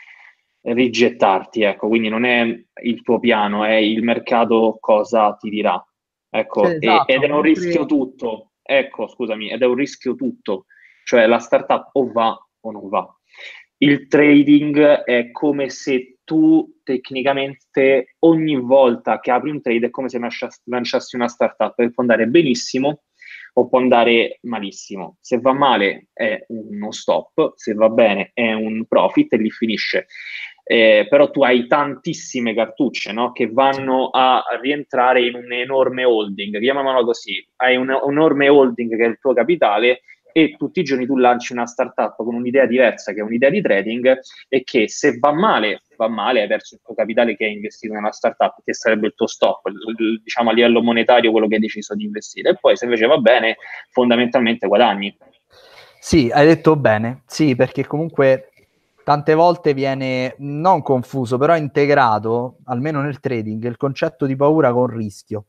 rigettarti, 0.61 1.61
ecco, 1.61 1.89
quindi 1.89 2.07
non 2.07 2.23
è 2.23 2.41
il 2.81 3.01
tuo 3.03 3.19
piano, 3.19 3.65
è 3.65 3.73
il 3.73 4.01
mercato 4.03 4.77
cosa 4.79 5.35
ti 5.35 5.49
dirà. 5.49 5.85
Ecco, 6.29 6.63
esatto, 6.63 7.11
ed 7.11 7.23
è 7.23 7.29
un 7.29 7.41
rischio 7.41 7.85
tutto. 7.85 8.53
Ecco, 8.63 9.07
scusami, 9.07 9.51
ed 9.51 9.61
è 9.61 9.65
un 9.65 9.75
rischio 9.75 10.15
tutto. 10.15 10.65
Cioè 11.03 11.27
la 11.27 11.39
startup 11.39 11.89
o 11.91 12.11
va 12.11 12.35
o 12.61 12.71
non 12.71 12.89
va. 12.89 13.05
il 13.79 14.07
trading 14.07 15.03
è 15.03 15.29
come 15.31 15.69
se 15.69 16.14
tu 16.25 16.67
tecnicamente 16.83 18.15
ogni 18.19 18.59
volta 18.59 19.19
che 19.19 19.31
apri 19.31 19.51
un 19.51 19.61
trade 19.61 19.87
è 19.87 19.89
come 19.89 20.09
se 20.09 20.19
lanciassi 20.65 21.15
una 21.15 21.29
startup 21.29 21.75
che 21.75 21.91
può 21.91 22.03
andare 22.03 22.27
benissimo 22.27 23.03
o 23.53 23.69
può 23.69 23.79
andare 23.79 24.39
malissimo. 24.41 25.17
Se 25.21 25.39
va 25.39 25.53
male 25.53 26.09
è 26.11 26.45
uno 26.49 26.91
stop, 26.91 27.53
se 27.55 27.73
va 27.73 27.89
bene 27.89 28.31
è 28.33 28.51
un 28.51 28.85
profit 28.85 29.33
e 29.33 29.37
lì 29.37 29.49
finisce. 29.49 30.07
Eh, 30.67 31.05
però 31.07 31.29
tu 31.29 31.43
hai 31.43 31.67
tantissime 31.67 32.55
cartucce 32.55 33.11
no? 33.11 33.31
che 33.31 33.51
vanno 33.51 34.09
a 34.09 34.43
rientrare 34.59 35.23
in 35.23 35.35
un 35.35 35.53
enorme 35.53 36.03
holding, 36.03 36.59
chiamiamolo 36.59 37.05
così, 37.05 37.47
hai 37.57 37.75
un, 37.75 37.89
un 37.89 38.11
enorme 38.11 38.49
holding 38.49 38.97
che 38.97 39.05
è 39.05 39.07
il 39.07 39.19
tuo 39.19 39.33
capitale 39.33 40.01
e 40.37 40.57
tutti 40.57 40.81
i 40.81 40.83
giorni 40.83 41.05
tu 41.05 41.15
lanci 41.15 41.53
una 41.53 41.65
startup 41.65 42.17
con 42.17 42.35
un'idea 42.35 42.65
diversa 42.65 43.13
che 43.13 43.21
è 43.21 43.23
un'idea 43.23 43.49
di 43.49 43.61
trading 43.61 44.19
e 44.49 44.63
che 44.65 44.89
se 44.89 45.17
va 45.17 45.31
male, 45.31 45.83
va 45.95 46.09
male, 46.09 46.41
hai 46.41 46.47
perso 46.49 46.75
il 46.75 46.81
tuo 46.83 46.93
capitale 46.93 47.37
che 47.37 47.45
hai 47.45 47.53
investito 47.53 47.93
in 47.93 47.99
una 47.99 48.11
startup 48.11 48.61
che 48.61 48.73
sarebbe 48.73 49.07
il 49.07 49.13
tuo 49.15 49.27
stop, 49.27 49.61
diciamo 50.21 50.49
a 50.49 50.53
livello 50.53 50.81
monetario 50.81 51.31
quello 51.31 51.47
che 51.47 51.55
hai 51.55 51.61
deciso 51.61 51.95
di 51.95 52.03
investire 52.03 52.49
e 52.49 52.57
poi 52.59 52.75
se 52.75 52.83
invece 52.83 53.05
va 53.05 53.17
bene 53.17 53.55
fondamentalmente 53.91 54.67
guadagni. 54.67 55.17
Sì, 56.01 56.29
hai 56.33 56.45
detto 56.45 56.75
bene, 56.75 57.21
sì, 57.27 57.55
perché 57.55 57.87
comunque 57.87 58.49
tante 59.05 59.35
volte 59.35 59.73
viene 59.73 60.35
non 60.39 60.81
confuso, 60.81 61.37
però 61.37 61.55
integrato, 61.55 62.57
almeno 62.65 63.01
nel 63.01 63.21
trading, 63.21 63.63
il 63.63 63.77
concetto 63.77 64.25
di 64.25 64.35
paura 64.35 64.73
con 64.73 64.87
rischio. 64.87 65.45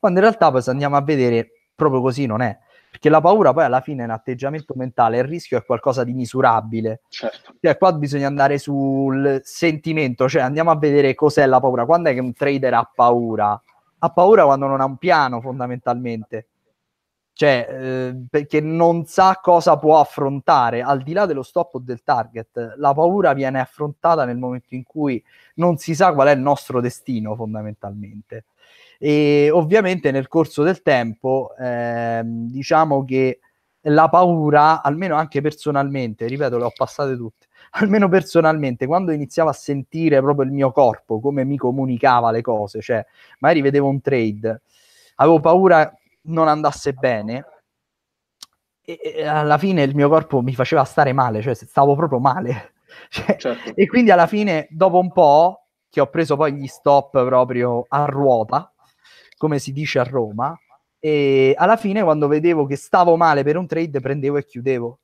Quando 0.00 0.18
in 0.18 0.24
realtà 0.24 0.50
poi 0.50 0.62
se 0.62 0.70
andiamo 0.70 0.96
a 0.96 1.02
vedere 1.02 1.68
proprio 1.76 2.00
così 2.00 2.26
non 2.26 2.42
è 2.42 2.64
perché 2.96 3.10
la 3.10 3.20
paura 3.20 3.52
poi 3.52 3.64
alla 3.64 3.82
fine 3.82 4.02
è 4.02 4.04
un 4.06 4.12
atteggiamento 4.12 4.72
mentale, 4.74 5.18
il 5.18 5.24
rischio 5.24 5.58
è 5.58 5.64
qualcosa 5.64 6.02
di 6.02 6.14
misurabile. 6.14 7.02
Certo. 7.08 7.54
Cioè, 7.60 7.76
qua 7.76 7.92
bisogna 7.92 8.26
andare 8.26 8.56
sul 8.56 9.40
sentimento, 9.44 10.26
cioè 10.26 10.40
andiamo 10.40 10.70
a 10.70 10.78
vedere 10.78 11.14
cos'è 11.14 11.44
la 11.44 11.60
paura. 11.60 11.84
Quando 11.84 12.08
è 12.08 12.14
che 12.14 12.20
un 12.20 12.32
trader 12.32 12.72
ha 12.72 12.90
paura? 12.92 13.62
Ha 13.98 14.10
paura 14.10 14.44
quando 14.44 14.66
non 14.66 14.80
ha 14.80 14.86
un 14.86 14.96
piano, 14.96 15.42
fondamentalmente. 15.42 16.46
Cioè, 17.34 17.68
eh, 17.70 18.16
perché 18.30 18.62
non 18.62 19.04
sa 19.04 19.40
cosa 19.42 19.76
può 19.76 20.00
affrontare, 20.00 20.80
al 20.80 21.02
di 21.02 21.12
là 21.12 21.26
dello 21.26 21.42
stop 21.42 21.74
o 21.74 21.78
del 21.80 22.02
target. 22.02 22.76
La 22.78 22.94
paura 22.94 23.34
viene 23.34 23.60
affrontata 23.60 24.24
nel 24.24 24.38
momento 24.38 24.74
in 24.74 24.84
cui 24.84 25.22
non 25.56 25.76
si 25.76 25.94
sa 25.94 26.14
qual 26.14 26.28
è 26.28 26.32
il 26.32 26.40
nostro 26.40 26.80
destino, 26.80 27.34
fondamentalmente. 27.36 28.46
E 28.98 29.50
ovviamente 29.52 30.10
nel 30.10 30.28
corso 30.28 30.62
del 30.62 30.82
tempo, 30.82 31.54
ehm, 31.58 32.48
diciamo 32.50 33.04
che 33.04 33.40
la 33.88 34.08
paura, 34.08 34.82
almeno 34.82 35.16
anche 35.16 35.40
personalmente, 35.40 36.26
ripeto, 36.26 36.58
le 36.58 36.64
ho 36.64 36.72
passate 36.74 37.16
tutte, 37.16 37.46
almeno 37.78 38.08
personalmente, 38.08 38.86
quando 38.86 39.12
iniziavo 39.12 39.48
a 39.50 39.52
sentire 39.52 40.20
proprio 40.20 40.46
il 40.46 40.52
mio 40.52 40.72
corpo, 40.72 41.20
come 41.20 41.44
mi 41.44 41.56
comunicava 41.56 42.30
le 42.30 42.40
cose, 42.42 42.80
cioè 42.80 43.04
magari 43.40 43.60
vedevo 43.60 43.88
un 43.88 44.00
trade, 44.00 44.62
avevo 45.16 45.40
paura 45.40 45.92
non 46.22 46.48
andasse 46.48 46.92
bene, 46.92 47.44
e, 48.82 49.24
alla 49.26 49.58
fine 49.58 49.82
il 49.82 49.94
mio 49.94 50.08
corpo 50.08 50.40
mi 50.42 50.54
faceva 50.54 50.84
stare 50.84 51.12
male, 51.12 51.42
cioè 51.42 51.54
stavo 51.54 51.94
proprio 51.94 52.18
male. 52.18 52.72
Cioè, 53.10 53.36
certo. 53.36 53.72
E 53.74 53.86
quindi 53.86 54.10
alla 54.10 54.26
fine, 54.26 54.68
dopo 54.70 54.98
un 54.98 55.12
po', 55.12 55.66
che 55.90 56.00
ho 56.00 56.06
preso 56.08 56.36
poi 56.36 56.54
gli 56.54 56.66
stop 56.66 57.10
proprio 57.24 57.84
a 57.88 58.04
ruota, 58.06 58.72
come 59.36 59.58
si 59.58 59.72
dice 59.72 59.98
a 59.98 60.04
Roma, 60.04 60.58
e 60.98 61.54
alla 61.56 61.76
fine 61.76 62.02
quando 62.02 62.26
vedevo 62.26 62.66
che 62.66 62.76
stavo 62.76 63.16
male 63.16 63.42
per 63.42 63.56
un 63.56 63.66
trade 63.66 64.00
prendevo 64.00 64.36
e 64.38 64.44
chiudevo. 64.44 64.98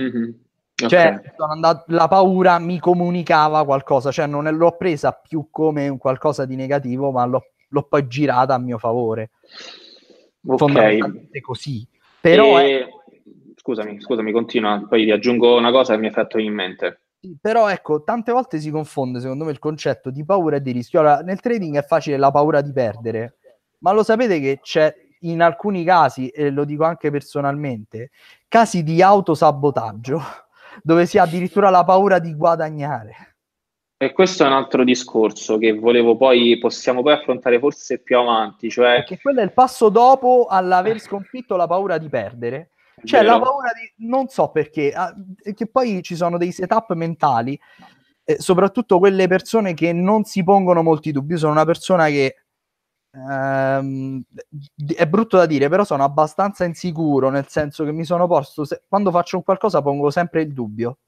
Mm-hmm. 0.00 0.30
Cioè, 0.74 1.14
okay. 1.14 1.32
andato, 1.48 1.84
la 1.88 2.06
paura 2.06 2.58
mi 2.58 2.78
comunicava 2.78 3.64
qualcosa, 3.64 4.10
cioè 4.10 4.26
non 4.26 4.44
l'ho 4.44 4.76
presa 4.76 5.12
più 5.12 5.48
come 5.50 5.88
un 5.88 5.96
qualcosa 5.96 6.44
di 6.44 6.54
negativo, 6.54 7.10
ma 7.10 7.24
l'ho, 7.24 7.44
l'ho 7.68 7.82
poi 7.84 8.06
girata 8.06 8.52
a 8.52 8.58
mio 8.58 8.76
favore. 8.76 9.30
Okay. 10.44 10.58
Fondamentalmente 10.58 11.40
così. 11.40 11.88
Però 12.20 12.60
e... 12.60 12.80
è... 12.80 12.86
Scusami, 13.56 14.00
scusami, 14.00 14.32
continua, 14.32 14.84
poi 14.86 15.04
ti 15.04 15.10
aggiungo 15.10 15.56
una 15.56 15.72
cosa 15.72 15.94
che 15.94 16.00
mi 16.00 16.08
ha 16.08 16.12
fatto 16.12 16.38
in 16.38 16.52
mente. 16.52 17.00
Però 17.40 17.68
ecco, 17.68 18.04
tante 18.04 18.30
volte 18.30 18.60
si 18.60 18.70
confonde 18.70 19.18
secondo 19.18 19.44
me 19.44 19.50
il 19.50 19.58
concetto 19.58 20.10
di 20.10 20.24
paura 20.24 20.56
e 20.56 20.62
di 20.62 20.70
rischio. 20.72 21.00
Allora, 21.00 21.20
nel 21.20 21.40
trading 21.40 21.76
è 21.76 21.82
facile 21.82 22.18
la 22.18 22.30
paura 22.30 22.60
di 22.60 22.72
perdere, 22.72 23.38
ma 23.86 23.92
lo 23.92 24.02
sapete 24.02 24.40
che 24.40 24.58
c'è 24.60 24.92
in 25.20 25.40
alcuni 25.40 25.84
casi, 25.84 26.28
e 26.28 26.50
lo 26.50 26.64
dico 26.64 26.82
anche 26.82 27.08
personalmente, 27.12 28.10
casi 28.48 28.82
di 28.82 29.00
autosabotaggio 29.00 30.20
dove 30.82 31.06
si 31.06 31.18
ha 31.18 31.22
addirittura 31.22 31.70
la 31.70 31.84
paura 31.84 32.18
di 32.18 32.34
guadagnare. 32.34 33.36
E 33.96 34.12
questo 34.12 34.42
è 34.42 34.46
un 34.48 34.54
altro 34.54 34.82
discorso 34.82 35.56
che 35.56 35.72
volevo 35.72 36.16
poi, 36.16 36.58
possiamo 36.58 37.00
poi 37.00 37.12
affrontare 37.12 37.60
forse 37.60 38.00
più 38.00 38.18
avanti, 38.18 38.68
cioè... 38.70 38.96
Perché 38.96 39.20
quello 39.20 39.40
è 39.40 39.44
il 39.44 39.52
passo 39.52 39.88
dopo 39.88 40.46
all'aver 40.50 40.98
sconfitto 40.98 41.54
la 41.54 41.68
paura 41.68 41.96
di 41.96 42.08
perdere. 42.08 42.70
Cioè 43.04 43.20
Vero. 43.20 43.32
la 43.34 43.40
paura 43.40 43.70
di... 43.72 44.04
non 44.06 44.26
so 44.26 44.50
perché, 44.50 44.92
ah, 44.92 45.14
che 45.54 45.66
poi 45.68 46.02
ci 46.02 46.16
sono 46.16 46.38
dei 46.38 46.50
setup 46.50 46.92
mentali, 46.94 47.58
eh, 48.24 48.36
soprattutto 48.40 48.98
quelle 48.98 49.28
persone 49.28 49.74
che 49.74 49.92
non 49.92 50.24
si 50.24 50.42
pongono 50.42 50.82
molti 50.82 51.12
dubbi. 51.12 51.34
Io 51.34 51.38
sono 51.38 51.52
una 51.52 51.64
persona 51.64 52.06
che 52.06 52.34
ehm, 53.16 54.22
è 54.94 55.06
brutto 55.06 55.36
da 55.36 55.46
dire, 55.46 55.68
però 55.68 55.84
sono 55.84 56.04
abbastanza 56.04 56.64
insicuro, 56.64 57.30
nel 57.30 57.46
senso 57.48 57.84
che 57.84 57.92
mi 57.92 58.04
sono 58.04 58.26
posto, 58.26 58.64
se, 58.64 58.82
quando 58.88 59.10
faccio 59.10 59.36
un 59.36 59.42
qualcosa 59.42 59.82
pongo 59.82 60.10
sempre 60.10 60.42
il 60.42 60.52
dubbio. 60.52 60.98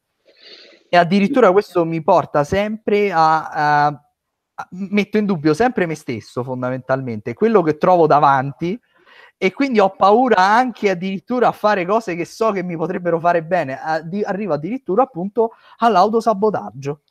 E 0.88 0.96
addirittura 0.96 1.52
questo 1.52 1.84
mi 1.84 2.02
porta 2.02 2.44
sempre 2.44 3.12
a, 3.12 3.48
a, 3.48 3.86
a 3.86 4.68
metto 4.70 5.18
in 5.18 5.26
dubbio 5.26 5.52
sempre 5.52 5.84
me 5.86 5.94
stesso, 5.94 6.42
fondamentalmente, 6.42 7.34
quello 7.34 7.62
che 7.62 7.76
trovo 7.76 8.06
davanti 8.06 8.78
e 9.36 9.52
quindi 9.52 9.78
ho 9.78 9.90
paura 9.94 10.38
anche 10.38 10.90
addirittura 10.90 11.48
a 11.48 11.52
fare 11.52 11.86
cose 11.86 12.16
che 12.16 12.24
so 12.24 12.50
che 12.50 12.64
mi 12.64 12.76
potrebbero 12.76 13.20
fare 13.20 13.44
bene. 13.44 13.80
Addi- 13.80 14.24
arrivo 14.24 14.54
addirittura 14.54 15.02
appunto 15.02 15.52
all'autosabotaggio. 15.76 17.02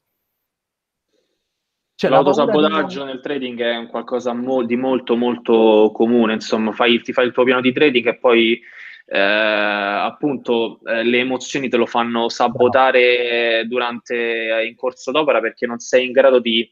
Cioè, 2.00 2.12
L'autosabotaggio 2.12 3.06
nel 3.06 3.22
trading 3.22 3.60
è 3.60 3.76
un 3.76 3.88
qualcosa 3.88 4.32
mo- 4.32 4.64
di 4.64 4.76
molto 4.76 5.16
molto 5.16 5.90
comune, 5.92 6.34
insomma, 6.34 6.72
fai, 6.72 7.02
ti 7.02 7.12
fai 7.12 7.26
il 7.26 7.32
tuo 7.32 7.44
piano 7.44 7.60
di 7.60 7.74
trading 7.74 8.06
e 8.06 8.18
poi 8.20 8.62
eh, 9.08 9.18
appunto 9.20 10.80
eh, 10.86 11.04
le 11.04 11.18
emozioni 11.18 11.70
te 11.70 11.78
lo 11.78 11.88
fanno 11.88 12.30
sabotare 12.30 13.66
durante 13.66 14.64
in 14.68 14.76
corso 14.76 15.10
d'opera 15.10 15.40
perché 15.40 15.66
non 15.66 15.80
sei 15.80 16.06
in 16.06 16.12
grado 16.12 16.40
di 16.40 16.72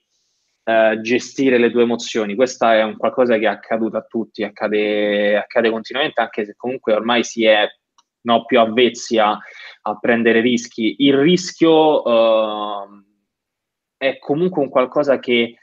eh, 0.63 0.99
gestire 1.01 1.57
le 1.57 1.71
tue 1.71 1.81
emozioni. 1.81 2.35
Questa 2.35 2.75
è 2.75 2.83
un 2.83 2.95
qualcosa 2.95 3.39
che 3.39 3.45
è 3.45 3.47
accaduto 3.47 3.97
a 3.97 4.05
tutti, 4.07 4.43
accade, 4.43 5.37
accade 5.37 5.71
continuamente, 5.71 6.21
anche 6.21 6.45
se 6.45 6.53
comunque 6.55 6.93
ormai 6.93 7.23
si 7.23 7.45
è 7.45 7.67
no, 8.21 8.45
più 8.45 8.59
avvezzi 8.59 9.17
a, 9.17 9.35
a, 9.81 9.97
prendere 9.99 10.41
rischi. 10.41 10.97
Il 10.99 11.17
rischio 11.17 12.03
uh, 12.03 13.04
è 13.97 14.17
comunque 14.19 14.61
un 14.61 14.69
qualcosa 14.69 15.19
che 15.19 15.55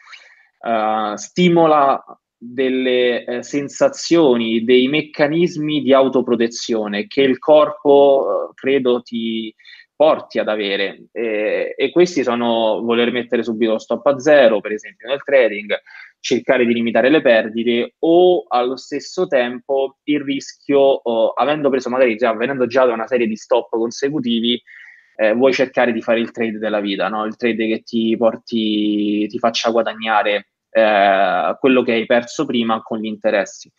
uh, 0.60 1.16
stimola 1.16 2.02
delle 2.36 3.24
eh, 3.24 3.42
sensazioni, 3.44 4.64
dei 4.64 4.88
meccanismi 4.88 5.80
di 5.80 5.92
autoprotezione 5.92 7.06
che 7.06 7.22
il 7.22 7.38
corpo, 7.38 8.48
uh, 8.48 8.54
credo, 8.54 9.02
ti 9.02 9.54
porti 9.94 10.40
ad 10.40 10.48
avere. 10.48 11.04
Eh, 11.12 11.74
e 11.76 11.90
questi 11.92 12.24
sono 12.24 12.80
voler 12.82 13.12
mettere 13.12 13.44
subito 13.44 13.72
lo 13.72 13.78
stop 13.78 14.04
a 14.06 14.18
zero, 14.18 14.60
per 14.60 14.72
esempio 14.72 15.08
nel 15.08 15.22
trading, 15.22 15.72
cercare 16.18 16.64
di 16.64 16.72
limitare 16.72 17.08
le 17.08 17.20
perdite 17.20 17.94
o 18.00 18.44
allo 18.48 18.76
stesso 18.76 19.28
tempo 19.28 19.98
il 20.04 20.20
rischio, 20.20 20.80
oh, 20.80 21.28
avendo 21.30 21.70
preso 21.70 21.88
magari 21.88 22.16
già, 22.16 22.34
venendo 22.34 22.66
già 22.66 22.84
da 22.84 22.92
una 22.92 23.06
serie 23.06 23.28
di 23.28 23.36
stop 23.36 23.68
consecutivi, 23.70 24.60
eh, 25.22 25.32
vuoi 25.34 25.52
cercare 25.52 25.92
di 25.92 26.02
fare 26.02 26.18
il 26.18 26.32
trade 26.32 26.58
della 26.58 26.80
vita, 26.80 27.08
no? 27.08 27.24
il 27.24 27.36
trade 27.36 27.68
che 27.68 27.82
ti 27.82 28.16
porti, 28.16 29.28
ti 29.28 29.38
faccia 29.38 29.70
guadagnare 29.70 30.48
eh, 30.68 31.56
quello 31.60 31.82
che 31.82 31.92
hai 31.92 32.06
perso 32.06 32.44
prima 32.44 32.82
con 32.82 32.98
gli 32.98 33.06
interessi. 33.06 33.70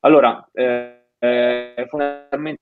Allora, 0.00 0.46
eh, 0.52 1.06
eh 1.18 1.86
fondamentalmente 1.88 2.60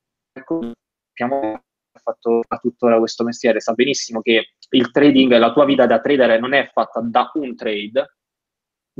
abbiamo 1.12 1.60
fatto 2.00 2.42
tuttora 2.60 2.98
questo 2.98 3.24
mestiere, 3.24 3.58
sa 3.58 3.72
benissimo 3.72 4.20
che 4.20 4.50
il 4.70 4.90
trading, 4.92 5.36
la 5.36 5.52
tua 5.52 5.64
vita 5.64 5.86
da 5.86 6.00
trader 6.00 6.38
non 6.38 6.52
è 6.52 6.70
fatta 6.72 7.00
da 7.00 7.30
un 7.34 7.56
trade, 7.56 8.18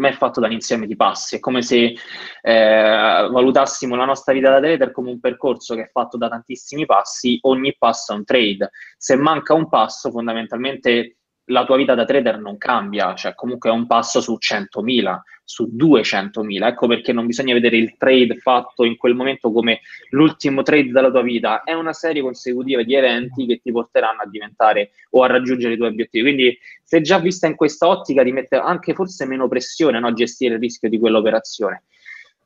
ma 0.01 0.09
è 0.09 0.13
fatto 0.13 0.41
da 0.41 0.47
un 0.47 0.53
insieme 0.53 0.87
di 0.87 0.97
passi. 0.97 1.37
È 1.37 1.39
come 1.39 1.63
se 1.63 1.95
eh, 2.43 3.29
valutassimo 3.31 3.95
la 3.95 4.07
nostra 4.07 4.33
vita 4.33 4.51
da 4.51 4.59
trader 4.59 4.91
come 4.91 5.11
un 5.11 5.21
percorso 5.21 5.75
che 5.75 5.83
è 5.83 5.91
fatto 5.93 6.17
da 6.17 6.29
tantissimi 6.29 6.87
passi, 6.87 7.39
ogni 7.43 7.77
passo 7.79 8.13
è 8.13 8.17
un 8.17 8.25
trade. 8.25 8.71
Se 8.97 9.15
manca 9.17 9.55
un 9.55 9.69
passo, 9.69 10.11
fondamentalmente 10.11 11.20
la 11.51 11.65
tua 11.65 11.77
vita 11.77 11.95
da 11.95 12.05
trader 12.05 12.39
non 12.39 12.57
cambia, 12.57 13.15
cioè 13.15 13.35
comunque 13.35 13.71
è 13.71 13.73
un 13.73 13.87
passo 13.87 14.21
su 14.21 14.39
100.000, 14.41 15.19
su 15.45 15.71
200.000. 15.75 16.65
Ecco 16.65 16.87
perché 16.87 17.13
non 17.13 17.27
bisogna 17.27 17.53
vedere 17.53 17.77
il 17.77 17.97
trade 17.97 18.37
fatto 18.37 18.85
in 18.85 18.97
quel 18.97 19.15
momento 19.15 19.53
come 19.53 19.81
l'ultimo 20.11 20.63
trade 20.63 20.91
della 20.91 21.11
tua 21.11 21.23
vita, 21.23 21.63
è 21.63 21.73
una 21.73 21.93
serie 21.93 22.23
consecutiva 22.23 22.83
di 22.83 22.95
eventi 22.95 23.47
che 23.47 23.61
ti 23.63 23.73
porteranno 23.73 24.23
a 24.23 24.29
diventare 24.29 24.93
o 25.11 25.23
a 25.23 25.27
raggiungere 25.27 25.75
i 25.75 25.77
tuoi 25.77 25.89
obiettivi. 25.89 26.25
Quindi 26.25 26.59
se 26.83 27.01
già 27.01 27.19
vista 27.19 27.47
in 27.47 27.57
questa 27.57 27.89
ottica 27.89 28.23
ti 28.23 28.33
mette 28.33 28.57
anche 28.57 28.95
forse 28.95 29.27
meno 29.27 29.49
pressione 29.49 29.99
no, 29.99 30.07
a 30.07 30.13
gestire 30.13 30.55
il 30.55 30.61
rischio 30.61 30.89
di 30.89 30.99
quell'operazione. 30.99 31.83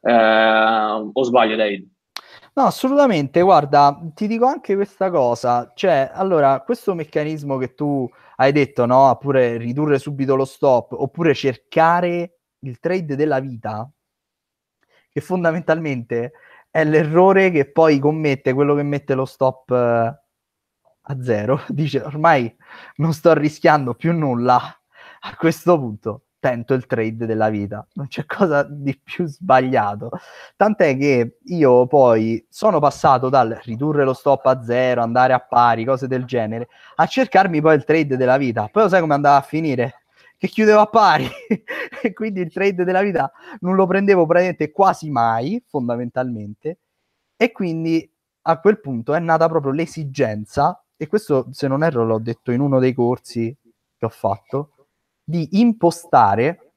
Eh, 0.00 1.10
o 1.12 1.22
sbaglio 1.22 1.56
David? 1.56 1.93
No, 2.56 2.64
assolutamente. 2.66 3.40
Guarda, 3.42 4.00
ti 4.14 4.26
dico 4.28 4.46
anche 4.46 4.74
questa 4.76 5.10
cosa. 5.10 5.72
Cioè, 5.74 6.10
allora, 6.14 6.60
questo 6.62 6.94
meccanismo 6.94 7.56
che 7.58 7.74
tu 7.74 8.08
hai 8.36 8.52
detto, 8.52 8.86
no? 8.86 9.10
Oppure 9.10 9.56
ridurre 9.56 9.98
subito 9.98 10.36
lo 10.36 10.44
stop, 10.44 10.92
oppure 10.92 11.34
cercare 11.34 12.38
il 12.60 12.78
trade 12.78 13.16
della 13.16 13.40
vita, 13.40 13.90
che 15.10 15.20
fondamentalmente 15.20 16.32
è 16.70 16.84
l'errore 16.84 17.50
che 17.50 17.70
poi 17.70 17.98
commette 17.98 18.52
quello 18.52 18.74
che 18.74 18.82
mette 18.82 19.14
lo 19.14 19.24
stop 19.24 19.70
uh, 19.70 19.74
a 19.74 21.22
zero. 21.22 21.60
Dice, 21.68 22.00
ormai 22.00 22.54
non 22.96 23.12
sto 23.12 23.32
rischiando 23.34 23.94
più 23.94 24.12
nulla 24.12 24.60
a 25.20 25.36
questo 25.36 25.78
punto 25.78 26.23
tento 26.44 26.74
il 26.74 26.84
trade 26.84 27.24
della 27.24 27.48
vita. 27.48 27.86
Non 27.94 28.06
c'è 28.06 28.26
cosa 28.26 28.64
di 28.64 29.00
più 29.02 29.24
sbagliato. 29.26 30.10
Tant'è 30.56 30.94
che 30.98 31.38
io 31.42 31.86
poi 31.86 32.44
sono 32.50 32.80
passato 32.80 33.30
dal 33.30 33.58
ridurre 33.62 34.04
lo 34.04 34.12
stop 34.12 34.44
a 34.44 34.62
zero, 34.62 35.00
andare 35.00 35.32
a 35.32 35.38
pari, 35.40 35.86
cose 35.86 36.06
del 36.06 36.26
genere, 36.26 36.68
a 36.96 37.06
cercarmi 37.06 37.62
poi 37.62 37.76
il 37.76 37.84
trade 37.84 38.18
della 38.18 38.36
vita. 38.36 38.68
Poi 38.70 38.82
lo 38.82 38.88
sai 38.90 39.00
come 39.00 39.14
andava 39.14 39.36
a 39.36 39.40
finire? 39.40 40.02
Che 40.36 40.48
chiudevo 40.48 40.80
a 40.80 40.86
pari 40.86 41.26
e 42.02 42.12
quindi 42.12 42.42
il 42.42 42.52
trade 42.52 42.84
della 42.84 43.00
vita 43.00 43.32
non 43.60 43.74
lo 43.74 43.86
prendevo 43.86 44.26
praticamente 44.26 44.70
quasi 44.70 45.08
mai, 45.08 45.64
fondamentalmente. 45.66 46.78
E 47.38 47.52
quindi 47.52 48.06
a 48.42 48.60
quel 48.60 48.80
punto 48.80 49.14
è 49.14 49.18
nata 49.18 49.48
proprio 49.48 49.72
l'esigenza, 49.72 50.84
e 50.94 51.06
questo 51.06 51.48
se 51.52 51.68
non 51.68 51.82
erro 51.82 52.04
l'ho 52.04 52.18
detto 52.18 52.52
in 52.52 52.60
uno 52.60 52.78
dei 52.80 52.92
corsi 52.92 53.56
che 53.96 54.04
ho 54.04 54.10
fatto, 54.10 54.83
di 55.24 55.60
impostare, 55.60 56.72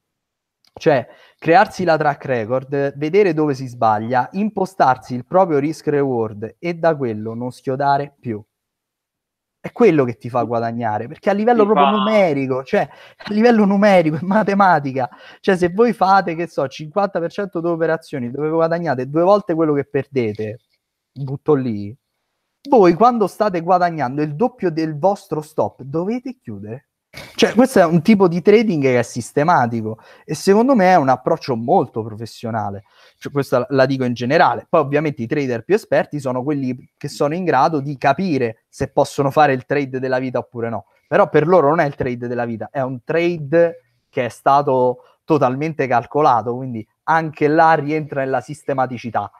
cioè 0.73 1.07
crearsi 1.37 1.83
la 1.83 1.97
track 1.97 2.25
record, 2.25 2.97
vedere 2.97 3.33
dove 3.33 3.53
si 3.53 3.67
sbaglia, 3.67 4.29
impostarsi 4.31 5.13
il 5.13 5.25
proprio 5.25 5.59
risk 5.59 5.87
reward 5.87 6.55
e 6.57 6.73
da 6.75 6.95
quello 6.95 7.33
non 7.33 7.51
schiodare 7.51 8.15
più. 8.19 8.41
È 9.59 9.71
quello 9.71 10.05
che 10.05 10.17
ti 10.17 10.29
fa 10.29 10.43
guadagnare, 10.43 11.07
perché 11.07 11.29
a 11.29 11.33
livello 11.33 11.65
ti 11.65 11.71
proprio 11.71 11.87
fa... 11.87 11.91
numerico, 11.91 12.63
cioè 12.63 12.87
a 13.17 13.33
livello 13.33 13.65
numerico, 13.65 14.17
in 14.21 14.27
matematica, 14.27 15.09
cioè 15.41 15.57
se 15.57 15.69
voi 15.69 15.91
fate, 15.93 16.35
che 16.35 16.47
so, 16.47 16.63
50% 16.63 17.59
delle 17.59 17.73
operazioni 17.73 18.31
dove 18.31 18.49
guadagnate 18.49 19.09
due 19.09 19.23
volte 19.23 19.55
quello 19.55 19.73
che 19.73 19.85
perdete, 19.85 20.59
butto 21.11 21.53
lì, 21.53 21.93
voi 22.69 22.93
quando 22.93 23.27
state 23.27 23.61
guadagnando 23.61 24.21
il 24.21 24.35
doppio 24.35 24.69
del 24.71 24.97
vostro 24.97 25.41
stop 25.41 25.81
dovete 25.83 26.37
chiudere 26.37 26.86
cioè, 27.35 27.53
questo 27.53 27.79
è 27.79 27.85
un 27.85 28.01
tipo 28.01 28.27
di 28.27 28.41
trading 28.41 28.81
che 28.81 28.99
è 28.99 29.03
sistematico 29.03 29.99
e 30.25 30.35
secondo 30.35 30.75
me 30.75 30.91
è 30.91 30.95
un 30.97 31.09
approccio 31.09 31.55
molto 31.55 32.03
professionale. 32.03 32.83
Cioè, 33.17 33.31
questo 33.31 33.65
la 33.69 33.85
dico 33.85 34.03
in 34.03 34.13
generale. 34.13 34.67
Poi, 34.69 34.81
ovviamente, 34.81 35.21
i 35.21 35.27
trader 35.27 35.63
più 35.63 35.75
esperti 35.75 36.19
sono 36.19 36.43
quelli 36.43 36.75
che 36.97 37.07
sono 37.07 37.33
in 37.33 37.43
grado 37.43 37.79
di 37.79 37.97
capire 37.97 38.63
se 38.69 38.89
possono 38.91 39.31
fare 39.31 39.53
il 39.53 39.65
trade 39.65 39.99
della 39.99 40.19
vita 40.19 40.39
oppure 40.39 40.69
no. 40.69 40.85
Però 41.07 41.29
per 41.29 41.47
loro 41.47 41.69
non 41.69 41.79
è 41.79 41.85
il 41.85 41.95
trade 41.95 42.27
della 42.27 42.45
vita, 42.45 42.69
è 42.71 42.81
un 42.81 43.01
trade 43.03 43.83
che 44.09 44.25
è 44.25 44.29
stato 44.29 45.03
totalmente 45.23 45.87
calcolato, 45.87 46.55
quindi 46.55 46.85
anche 47.03 47.47
là 47.47 47.73
rientra 47.73 48.21
nella 48.21 48.41
sistematicità. 48.41 49.31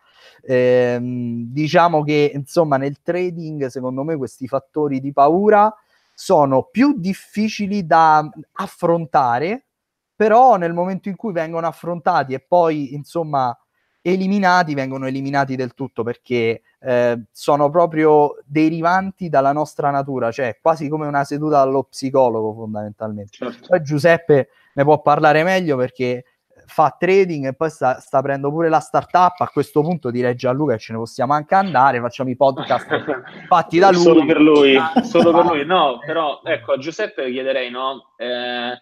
Ehm, 0.43 1.45
diciamo 1.51 2.03
che 2.03 2.31
insomma 2.33 2.77
nel 2.77 3.01
trading, 3.01 3.67
secondo 3.67 4.03
me, 4.03 4.15
questi 4.15 4.47
fattori 4.47 5.00
di 5.00 5.12
paura 5.12 5.74
sono 6.19 6.63
più 6.63 6.95
difficili 6.97 7.86
da 7.86 8.27
affrontare, 8.53 9.67
però 10.15 10.56
nel 10.56 10.73
momento 10.73 11.10
in 11.10 11.15
cui 11.15 11.32
vengono 11.32 11.67
affrontati 11.67 12.34
e 12.34 12.39
poi 12.39 12.95
insomma 12.95 13.56
eliminati, 14.01 14.73
vengono 14.73 15.06
eliminati 15.06 15.56
del 15.56 15.75
tutto 15.75 16.01
perché 16.01 16.63
eh, 16.80 17.23
sono 17.32 17.69
proprio 17.69 18.38
derivanti 18.45 19.30
dalla 19.30 19.51
nostra 19.51 19.91
natura, 19.91 20.32
cioè 20.32 20.58
quasi 20.60 20.89
come 20.89 21.06
una 21.06 21.23
seduta 21.23 21.58
dallo 21.58 21.84
psicologo 21.84 22.51
fondamentalmente. 22.51 23.34
Certo. 23.34 23.67
Poi 23.67 23.82
Giuseppe 23.84 24.49
ne 24.73 24.84
può 24.84 24.99
parlare 25.03 25.43
meglio 25.43 25.77
perché 25.77 26.23
fa 26.67 26.95
trading 26.97 27.47
e 27.47 27.53
poi 27.56 27.69
sta, 27.69 27.99
sta 27.99 28.19
aprendo 28.19 28.51
pure 28.51 28.69
la 28.69 28.80
startup. 28.80 29.39
A 29.39 29.47
questo 29.47 29.82
punto 29.82 30.12
direi 30.12 30.36
Gianluca 30.36 30.73
che 30.73 30.80
ce 30.80 30.91
ne 30.93 30.99
possiamo 30.99 31.34
anche 31.34 31.56
andare, 31.56 31.99
facciamo 31.99 32.30
i 32.30 32.36
podcast 32.36 32.88
fatti 33.47 33.80
da 33.80 33.89
lui. 33.89 34.01
Solo 34.01 34.25
per 34.25 34.39
lui, 34.39 34.77
solo 35.03 35.32
per 35.32 35.45
lui. 35.45 35.65
No, 35.65 35.99
però 36.06 36.41
ecco, 36.43 36.73
a 36.73 36.77
Giuseppe 36.77 37.32
chiederei, 37.32 37.71
no? 37.71 38.13
Eh, 38.17 38.80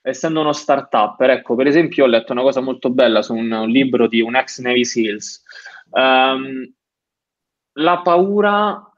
essendo 0.00 0.40
uno 0.40 0.52
startup, 0.52 1.20
ecco, 1.20 1.54
per 1.54 1.66
esempio 1.66 2.04
ho 2.04 2.08
letto 2.08 2.32
una 2.32 2.42
cosa 2.42 2.60
molto 2.60 2.90
bella 2.90 3.22
su 3.22 3.34
un, 3.34 3.50
un 3.52 3.68
libro 3.68 4.08
di 4.08 4.20
un 4.20 4.34
ex 4.34 4.60
Navy 4.60 4.84
SEALs. 4.84 5.42
Um, 5.90 6.72
la 7.74 8.00
paura, 8.00 8.90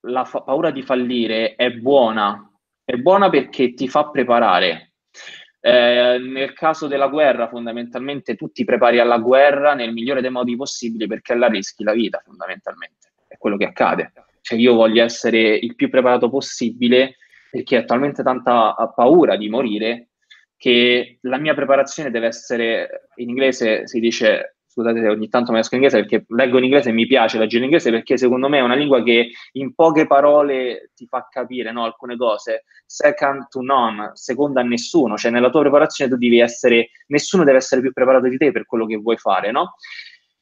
la 0.00 0.24
fa- 0.24 0.42
paura 0.42 0.70
di 0.70 0.82
fallire 0.82 1.54
è 1.56 1.70
buona, 1.70 2.48
è 2.84 2.96
buona 2.96 3.30
perché 3.30 3.72
ti 3.72 3.88
fa 3.88 4.08
preparare 4.10 4.87
eh, 5.60 6.18
nel 6.18 6.52
caso 6.52 6.86
della 6.86 7.08
guerra, 7.08 7.48
fondamentalmente, 7.48 8.36
tu 8.36 8.50
ti 8.50 8.64
prepari 8.64 8.98
alla 8.98 9.18
guerra 9.18 9.74
nel 9.74 9.92
migliore 9.92 10.20
dei 10.20 10.30
modi 10.30 10.56
possibili 10.56 11.06
perché 11.06 11.34
la 11.34 11.48
rischi 11.48 11.84
la 11.84 11.92
vita, 11.92 12.22
fondamentalmente. 12.24 13.12
È 13.26 13.36
quello 13.36 13.56
che 13.56 13.66
accade. 13.66 14.12
Cioè, 14.40 14.58
io 14.58 14.74
voglio 14.74 15.02
essere 15.02 15.56
il 15.56 15.74
più 15.74 15.90
preparato 15.90 16.30
possibile 16.30 17.16
perché 17.50 17.78
ho 17.78 17.84
talmente 17.84 18.22
tanta 18.22 18.74
paura 18.94 19.36
di 19.36 19.48
morire 19.48 20.08
che 20.56 21.18
la 21.22 21.38
mia 21.38 21.54
preparazione 21.54 22.10
deve 22.10 22.26
essere, 22.26 23.08
in 23.16 23.28
inglese 23.28 23.86
si 23.86 24.00
dice 24.00 24.57
scusate 24.78 25.00
se 25.00 25.08
ogni 25.08 25.28
tanto 25.28 25.50
mi 25.50 25.58
esco 25.58 25.74
in 25.74 25.82
inglese 25.82 26.04
perché 26.04 26.24
leggo 26.28 26.58
in 26.58 26.64
inglese 26.64 26.90
e 26.90 26.92
mi 26.92 27.06
piace 27.06 27.38
leggere 27.38 27.58
in 27.58 27.64
inglese 27.64 27.90
perché 27.90 28.16
secondo 28.16 28.48
me 28.48 28.58
è 28.58 28.62
una 28.62 28.76
lingua 28.76 29.02
che 29.02 29.30
in 29.52 29.74
poche 29.74 30.06
parole 30.06 30.92
ti 30.94 31.06
fa 31.06 31.26
capire 31.28 31.72
no, 31.72 31.84
alcune 31.84 32.16
cose. 32.16 32.64
Second 32.86 33.48
to 33.48 33.60
none, 33.60 34.12
seconda 34.14 34.60
a 34.60 34.64
nessuno, 34.64 35.16
cioè 35.16 35.30
nella 35.30 35.50
tua 35.50 35.62
preparazione 35.62 36.10
tu 36.10 36.16
devi 36.16 36.38
essere, 36.38 36.90
nessuno 37.08 37.44
deve 37.44 37.58
essere 37.58 37.80
più 37.80 37.92
preparato 37.92 38.28
di 38.28 38.36
te 38.36 38.52
per 38.52 38.66
quello 38.66 38.86
che 38.86 38.96
vuoi 38.96 39.16
fare, 39.16 39.50
no? 39.50 39.74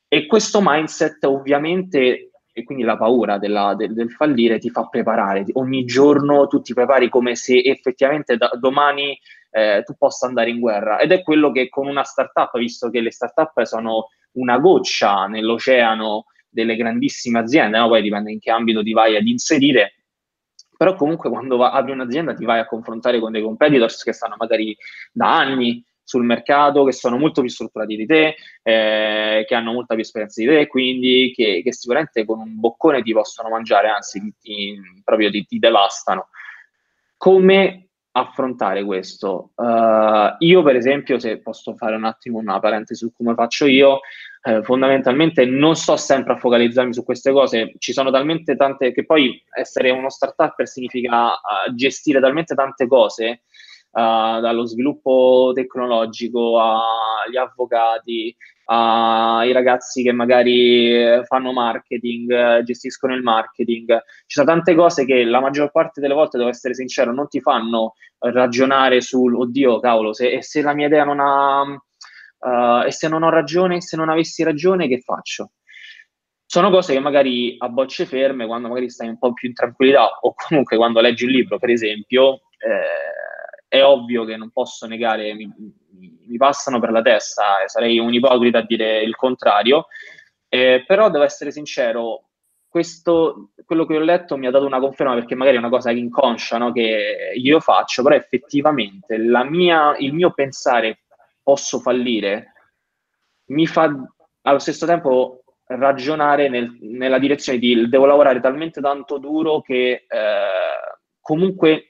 E 0.09 0.27
questo 0.27 0.61
mindset 0.62 1.25
ovviamente 1.25 2.31
e 2.53 2.64
quindi 2.64 2.85
la 2.85 2.96
paura 2.96 3.37
della, 3.37 3.75
del, 3.75 3.92
del, 3.92 4.11
fallire 4.11 4.59
ti 4.59 4.70
fa 4.70 4.87
preparare. 4.87 5.44
Ogni 5.53 5.85
giorno 5.85 6.46
tu 6.46 6.62
ti 6.62 6.72
prepari 6.72 7.11
come 7.11 7.37
se 7.37 7.59
effettivamente 7.59 8.38
da, 8.38 8.49
domani 8.59 9.18
eh, 9.51 9.83
tu 9.85 9.94
possa 9.99 10.27
andare 10.27 10.49
in 10.51 10.59
guerra. 10.59 10.99
Ed 10.99 11.12
è 11.12 11.22
quello 11.22 11.51
che 11.51 11.68
con 11.68 11.87
una 11.87 12.03
startup, 12.03 12.57
visto 12.57 12.88
che 12.88 13.01
le 13.01 13.11
startup 13.11 13.62
sono 13.64 14.09
una 14.37 14.59
goccia 14.59 15.27
nell'oceano 15.27 16.27
delle 16.49 16.77
grandissime 16.77 17.38
aziende, 17.38 17.79
no? 17.79 17.88
poi 17.88 18.03
dipende 18.03 18.33
in 18.33 18.38
che 18.38 18.51
ambito 18.51 18.83
ti 18.83 18.92
vai 18.92 19.16
ad 19.16 19.27
inserire, 19.27 19.96
però 20.77 20.94
comunque 20.94 21.31
quando 21.31 21.57
va, 21.57 21.72
apri 21.72 21.92
un'azienda 21.92 22.35
ti 22.35 22.44
vai 22.44 22.61
a 22.61 22.66
confrontare 22.66 23.20
con 23.20 23.33
dei 23.33 23.42
competitors 23.42 24.03
che 24.03 24.12
stanno 24.12 24.37
magari 24.38 24.77
da 25.12 25.37
anni 25.37 25.85
sul 26.03 26.25
mercato, 26.25 26.85
che 26.85 26.92
sono 26.92 27.18
molto 27.18 27.40
più 27.40 27.51
strutturati 27.51 27.96
di 27.96 28.07
te, 28.07 28.37
eh, 28.62 29.44
che 29.46 29.55
hanno 29.55 29.72
molta 29.72 29.94
più 29.94 30.03
esperienza 30.03 30.40
di 30.40 30.46
te, 30.46 30.66
quindi 30.68 31.33
che, 31.35 31.62
che, 31.64 31.72
sicuramente 31.72 32.25
con 32.25 32.38
un 32.38 32.61
boccone 32.61 33.03
ti 33.03 33.12
possono 33.12 33.49
mangiare, 33.49 33.88
anzi 33.88 34.33
ti, 34.40 34.79
proprio 35.03 35.31
ti, 35.31 35.44
ti 35.44 35.59
devastano. 35.59 36.29
Come 37.16 37.88
affrontare 38.16 38.83
questo. 38.85 39.50
Uh, 39.55 40.35
io, 40.38 40.62
per 40.62 40.76
esempio, 40.76 41.18
se 41.18 41.38
posso 41.40 41.74
fare 41.76 41.96
un 41.96 42.05
attimo 42.05 42.38
una 42.38 42.59
parentesi 42.59 43.07
su 43.07 43.12
come 43.14 43.35
faccio 43.35 43.66
io, 43.66 44.00
eh, 44.42 44.62
fondamentalmente 44.62 45.44
non 45.44 45.76
sto 45.76 45.96
sempre 45.96 46.33
a 46.33 46.38
focalizzarmi 46.38 46.94
su 46.94 47.05
queste 47.05 47.31
cose. 47.31 47.74
Ci 47.79 47.92
sono 47.92 48.11
talmente 48.11 48.57
tante 48.57 48.92
che 48.92 49.05
poi 49.05 49.42
essere 49.55 49.90
uno 49.90 50.09
startup 50.09 50.62
significa 50.62 51.33
uh, 51.33 51.74
gestire 51.74 52.20
talmente 52.20 52.55
tante 52.55 52.87
cose. 52.87 53.42
Uh, 53.96 54.40
dallo 54.40 54.66
sviluppo 54.66 55.52
tecnologico 55.55 56.61
agli 56.61 57.37
avvocati, 57.38 58.35
ai 58.68 59.52
ragazzi 59.52 60.02
che 60.02 60.12
magari 60.12 60.92
eh, 60.92 61.24
fanno 61.24 61.52
marketing, 61.52 62.31
eh, 62.33 62.62
gestiscono 62.64 63.14
il 63.14 63.22
marketing. 63.22 64.02
Ci 64.26 64.38
sono 64.38 64.46
tante 64.46 64.74
cose 64.74 65.05
che 65.05 65.24
la 65.24 65.40
maggior 65.40 65.70
parte 65.70 66.00
delle 66.00 66.14
volte, 66.14 66.38
devo 66.38 66.50
essere 66.50 66.74
sincero, 66.74 67.12
non 67.12 67.29
ti 67.29 67.40
fanno 67.40 67.94
ragionare 68.18 69.00
sul 69.00 69.35
oddio, 69.35 69.79
cavolo, 69.81 70.12
se, 70.12 70.42
se 70.42 70.62
la 70.62 70.74
mia 70.74 70.87
idea 70.87 71.05
non 71.05 71.20
ha 71.20 71.62
uh, 71.62 72.87
e 72.87 72.90
se 72.90 73.09
non 73.09 73.22
ho 73.22 73.31
ragione, 73.31 73.81
se 73.81 73.96
non 73.96 74.09
avessi 74.09 74.42
ragione, 74.42 74.88
che 74.88 75.00
faccio? 75.00 75.52
Sono 76.44 76.70
cose 76.70 76.92
che 76.92 77.00
magari 77.00 77.57
a 77.59 77.68
bocce 77.68 78.07
ferme, 78.07 78.46
quando 78.46 78.68
magari 78.68 78.88
stai 78.88 79.09
un 79.09 79.18
po' 79.18 79.33
più 79.33 79.48
in 79.48 79.55
tranquillità, 79.55 80.07
o 80.20 80.35
comunque 80.35 80.76
quando 80.76 81.00
leggi 81.00 81.24
un 81.24 81.31
libro, 81.31 81.59
per 81.59 81.70
esempio, 81.70 82.40
eh, 82.59 83.25
è 83.68 83.83
ovvio 83.83 84.24
che 84.24 84.37
non 84.37 84.50
posso 84.50 84.87
negare, 84.87 85.35
mi, 85.35 85.52
mi 86.26 86.37
passano 86.37 86.81
per 86.81 86.90
la 86.90 87.02
testa, 87.02 87.66
sarei 87.66 87.98
un 87.98 88.12
ipocrita 88.12 88.59
a 88.59 88.64
dire 88.66 89.02
il 89.02 89.16
contrario, 89.16 89.87
eh, 90.48 90.85
però 90.87 91.11
devo 91.11 91.24
essere 91.24 91.50
sincero, 91.50 92.26
questo, 92.68 93.52
quello 93.64 93.87
che 93.87 93.96
ho 93.96 94.00
letto 94.00 94.37
mi 94.37 94.46
ha 94.46 94.50
dato 94.50 94.66
una 94.66 94.81
conferma 94.81 95.14
perché 95.14 95.35
magari 95.35 95.57
è 95.57 95.61
una 95.61 95.70
cosa 95.70 95.90
inconscia 95.90 96.59
no, 96.59 96.72
che 96.72 97.33
io 97.35 97.61
faccio, 97.61 98.02
però 98.02 98.14
effettivamente 98.14 99.16
mia, 99.16 99.96
il 99.96 100.12
mio 100.12 100.33
pensare 100.33 101.05
posso 101.42 101.79
fallire 101.79 102.52
mi 103.46 103.66
fa 103.66 103.90
allo 104.42 104.59
stesso 104.59 104.85
tempo 104.85 105.42
ragionare 105.68 106.48
nel, 106.48 106.76
nella 106.81 107.18
direzione 107.18 107.59
di 107.59 107.88
devo 107.88 108.05
lavorare 108.07 108.40
talmente 108.40 108.81
tanto 108.81 109.18
duro 109.18 109.61
che 109.61 110.05
eh, 110.07 111.09
comunque 111.20 111.88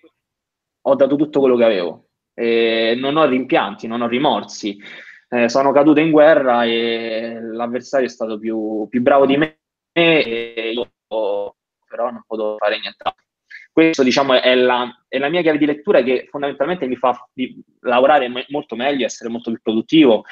ho 0.88 0.94
dato 0.94 1.16
tutto 1.16 1.40
quello 1.40 1.56
che 1.56 1.64
avevo. 1.64 2.08
E 2.34 2.94
non 2.96 3.16
ho 3.16 3.26
rimpianti, 3.26 3.86
non 3.86 4.02
ho 4.02 4.06
rimorsi. 4.06 4.78
Eh, 5.28 5.48
sono 5.48 5.72
caduto 5.72 6.00
in 6.00 6.10
guerra 6.10 6.64
e 6.64 7.38
l'avversario 7.40 8.06
è 8.06 8.10
stato 8.10 8.38
più, 8.38 8.86
più 8.88 9.02
bravo 9.02 9.26
di 9.26 9.36
me 9.36 9.58
e 9.92 10.72
io 10.72 10.90
però 11.88 12.10
non 12.10 12.22
potevo 12.26 12.56
fare 12.58 12.78
nient'altro. 12.78 13.24
Questo 13.72 14.02
diciamo 14.02 14.40
è 14.40 14.54
la, 14.54 14.88
è 15.06 15.18
la, 15.18 15.28
mia 15.28 15.42
chiave 15.42 15.58
di 15.58 15.66
lettura 15.66 16.02
che 16.02 16.26
fondamentalmente 16.30 16.86
mi 16.86 16.96
fa 16.96 17.28
lavorare 17.80 18.30
molto 18.48 18.74
meglio, 18.74 19.04
essere 19.04 19.28
molto 19.28 19.50
più 19.50 19.60
produttivo. 19.62 20.24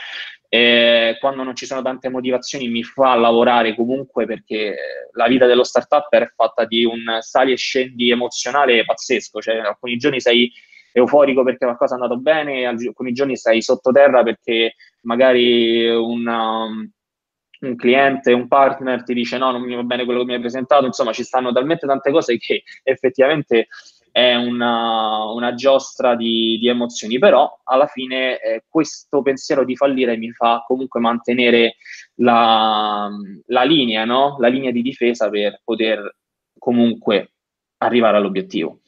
E 0.54 1.16
quando 1.18 1.42
non 1.42 1.56
ci 1.56 1.66
sono 1.66 1.82
tante 1.82 2.08
motivazioni 2.08 2.68
mi 2.68 2.84
fa 2.84 3.16
lavorare 3.16 3.74
comunque 3.74 4.24
perché 4.24 5.08
la 5.10 5.26
vita 5.26 5.46
dello 5.46 5.64
startup 5.64 6.08
è 6.10 6.30
fatta 6.32 6.64
di 6.64 6.84
un 6.84 7.18
sali 7.22 7.50
e 7.50 7.56
scendi 7.56 8.12
emozionale 8.12 8.84
pazzesco, 8.84 9.40
cioè 9.40 9.56
alcuni 9.56 9.96
giorni 9.96 10.20
sei 10.20 10.52
euforico 10.92 11.42
perché 11.42 11.64
qualcosa 11.64 11.96
è 11.96 12.00
andato 12.00 12.20
bene, 12.20 12.66
alcuni 12.66 13.10
giorni 13.10 13.36
sei 13.36 13.62
sottoterra 13.62 14.22
perché 14.22 14.76
magari 15.00 15.90
una, 15.90 16.66
un 16.66 17.74
cliente, 17.74 18.32
un 18.32 18.46
partner 18.46 19.02
ti 19.02 19.12
dice 19.12 19.38
no, 19.38 19.50
non 19.50 19.60
mi 19.60 19.74
va 19.74 19.82
bene 19.82 20.04
quello 20.04 20.20
che 20.20 20.26
mi 20.26 20.34
hai 20.34 20.40
presentato, 20.40 20.86
insomma 20.86 21.12
ci 21.12 21.24
stanno 21.24 21.50
talmente 21.50 21.84
tante 21.84 22.12
cose 22.12 22.38
che 22.38 22.62
effettivamente 22.84 23.66
è 24.14 24.36
una, 24.36 25.24
una 25.24 25.54
giostra 25.54 26.14
di, 26.14 26.56
di, 26.60 26.68
emozioni, 26.68 27.18
però 27.18 27.52
alla 27.64 27.88
fine 27.88 28.38
eh, 28.38 28.62
questo 28.68 29.22
pensiero 29.22 29.64
di 29.64 29.74
fallire 29.74 30.16
mi 30.16 30.30
fa 30.30 30.62
comunque 30.64 31.00
mantenere 31.00 31.78
la, 32.18 33.10
la 33.46 33.62
linea, 33.64 34.04
no? 34.04 34.36
la 34.38 34.46
linea 34.46 34.70
di 34.70 34.82
difesa 34.82 35.28
per 35.30 35.60
poter 35.64 36.18
comunque 36.56 37.32
arrivare 37.78 38.18
all'obiettivo. 38.18 38.82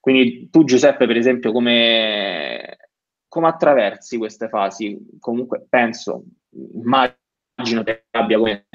Quindi 0.00 0.48
tu 0.50 0.64
Giuseppe, 0.64 1.06
per 1.06 1.16
esempio, 1.16 1.52
come, 1.52 2.78
come 3.28 3.46
attraversi 3.46 4.18
queste 4.18 4.48
fasi? 4.48 4.98
Comunque 5.20 5.66
penso, 5.68 6.24
immagino 6.50 7.84
che 7.84 8.06
abbia 8.10 8.38
come... 8.38 8.66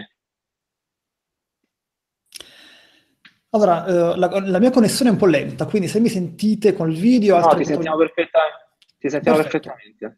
Allora, 3.55 3.85
eh, 3.85 4.17
la, 4.17 4.41
la, 4.45 4.59
mia 4.59 4.71
connessione 4.71 5.11
è 5.11 5.13
un 5.13 5.19
po' 5.19 5.27
lenta, 5.27 5.65
quindi 5.65 5.87
se 5.87 5.99
mi 5.99 6.09
sentite 6.09 6.73
con 6.73 6.89
il 6.89 6.97
video... 6.97 7.37
No, 7.37 7.47
ti 7.49 7.63
sentiamo, 7.65 7.97
perfetta, 7.97 8.39
ti 8.97 9.09
sentiamo 9.09 9.37
perfettamente. 9.37 10.17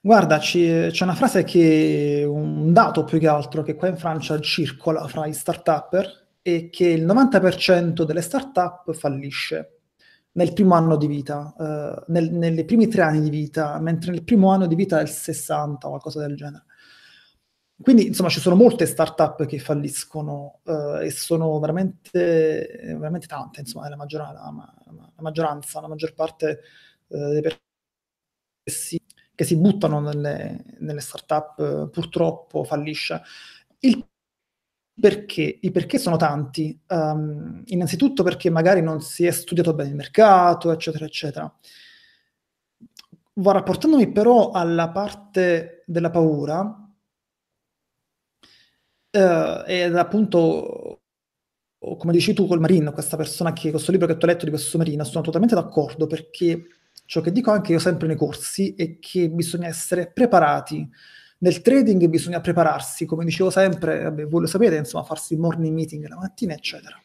Guarda, 0.00 0.38
c'è 0.38 0.90
una 1.02 1.14
frase 1.14 1.44
che, 1.44 2.24
un 2.26 2.72
dato 2.72 3.04
più 3.04 3.20
che 3.20 3.28
altro, 3.28 3.62
che 3.62 3.76
qua 3.76 3.86
in 3.86 3.96
Francia 3.96 4.40
circola 4.40 5.06
fra 5.06 5.26
i 5.26 5.32
start-upper, 5.32 6.26
è 6.42 6.68
che 6.68 6.88
il 6.88 7.06
90% 7.06 8.02
delle 8.02 8.22
start-up 8.22 8.92
fallisce 8.92 9.80
nel 10.32 10.52
primo 10.52 10.74
anno 10.74 10.96
di 10.96 11.06
vita, 11.06 11.54
eh, 11.58 12.04
nel, 12.08 12.32
nei 12.32 12.64
primi 12.64 12.88
tre 12.88 13.02
anni 13.02 13.20
di 13.20 13.30
vita, 13.30 13.78
mentre 13.78 14.10
nel 14.10 14.24
primo 14.24 14.50
anno 14.50 14.66
di 14.66 14.74
vita 14.74 14.98
è 14.98 15.02
il 15.02 15.08
60 15.08 15.86
o 15.86 15.90
qualcosa 15.90 16.26
del 16.26 16.34
genere. 16.34 16.64
Quindi, 17.82 18.06
insomma, 18.06 18.28
ci 18.28 18.40
sono 18.40 18.56
molte 18.56 18.84
start-up 18.86 19.46
che 19.46 19.58
falliscono 19.58 20.60
eh, 20.64 21.06
e 21.06 21.10
sono 21.10 21.58
veramente, 21.60 22.68
veramente 22.98 23.26
tante, 23.26 23.60
insomma, 23.60 23.88
la, 23.88 23.96
maggior- 23.96 24.20
la, 24.32 24.52
la, 25.14 25.22
maggioranza, 25.22 25.80
la 25.80 25.88
maggior 25.88 26.12
parte 26.14 26.60
eh, 27.08 27.16
delle 27.18 27.40
persone 27.40 27.62
che 28.62 28.70
si, 28.72 29.00
che 29.34 29.44
si 29.44 29.56
buttano 29.56 30.00
nelle, 30.00 30.62
nelle 30.78 31.00
start-up 31.00 31.88
purtroppo 31.90 32.64
fallisce. 32.64 33.22
Il 33.80 34.04
perché? 35.00 35.58
I 35.62 35.70
perché 35.70 35.98
sono 35.98 36.16
tanti. 36.16 36.78
Um, 36.88 37.62
innanzitutto 37.66 38.22
perché 38.22 38.50
magari 38.50 38.82
non 38.82 39.00
si 39.00 39.24
è 39.24 39.30
studiato 39.30 39.74
bene 39.74 39.90
il 39.90 39.96
mercato, 39.96 40.70
eccetera, 40.72 41.04
eccetera. 41.06 41.52
Va 43.34 43.52
rapportandomi 43.52 44.10
però 44.12 44.50
alla 44.50 44.90
parte 44.90 45.82
della 45.86 46.10
paura, 46.10 46.79
Uh, 49.12 49.64
ed 49.66 49.96
appunto, 49.96 51.00
come 51.78 52.12
dici 52.12 52.32
tu 52.32 52.46
col 52.46 52.60
Marino, 52.60 52.92
questa 52.92 53.16
persona 53.16 53.52
che, 53.52 53.70
questo 53.70 53.90
libro 53.90 54.06
che 54.06 54.16
tu 54.16 54.24
hai 54.24 54.32
letto 54.32 54.44
di 54.44 54.50
questo 54.50 54.78
Marino, 54.78 55.02
sono 55.02 55.24
totalmente 55.24 55.56
d'accordo 55.56 56.06
perché 56.06 56.66
ciò 57.06 57.20
che 57.20 57.32
dico 57.32 57.50
anche 57.50 57.72
io 57.72 57.80
sempre 57.80 58.06
nei 58.06 58.16
corsi 58.16 58.74
è 58.74 58.98
che 59.00 59.28
bisogna 59.30 59.66
essere 59.66 60.12
preparati. 60.12 60.88
Nel 61.38 61.62
trading 61.62 62.06
bisogna 62.06 62.40
prepararsi, 62.40 63.06
come 63.06 63.24
dicevo 63.24 63.50
sempre, 63.50 64.02
vabbè, 64.04 64.26
voi 64.26 64.42
lo 64.42 64.46
sapete, 64.46 64.76
insomma, 64.76 65.04
farsi 65.04 65.36
morning 65.36 65.74
meeting 65.74 66.06
la 66.06 66.16
mattina, 66.16 66.52
eccetera. 66.52 67.02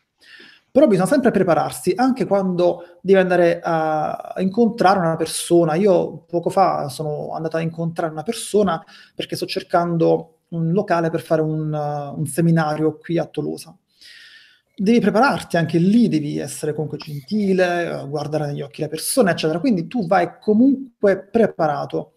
Però 0.70 0.88
bisogna 0.88 1.08
sempre 1.08 1.32
prepararsi, 1.32 1.94
anche 1.96 2.26
quando 2.26 3.00
devi 3.02 3.18
andare 3.18 3.62
a 3.64 4.34
incontrare 4.40 5.00
una 5.00 5.16
persona. 5.16 5.76
Io 5.76 6.26
poco 6.28 6.50
fa 6.50 6.90
sono 6.90 7.32
andata 7.32 7.60
a 7.60 7.62
incontrare 7.62 8.12
una 8.12 8.24
persona 8.24 8.84
perché 9.16 9.38
sto 9.38 9.46
cercando 9.46 10.35
un 10.50 10.72
locale 10.72 11.10
per 11.10 11.22
fare 11.22 11.42
un, 11.42 11.72
uh, 11.72 12.18
un 12.18 12.26
seminario 12.26 12.98
qui 12.98 13.18
a 13.18 13.26
Tolosa. 13.26 13.76
Devi 14.78 15.00
prepararti, 15.00 15.58
anche 15.58 15.78
lì 15.78 16.10
devi 16.10 16.38
essere 16.38 16.74
comunque 16.74 16.98
gentile, 16.98 17.88
uh, 17.88 18.10
guardare 18.10 18.48
negli 18.48 18.62
occhi 18.62 18.82
le 18.82 18.90
persone, 18.90 19.32
eccetera. 19.32 19.60
Quindi 19.60 19.88
tu 19.88 20.06
vai 20.06 20.38
comunque 20.40 21.28
preparato. 21.32 22.14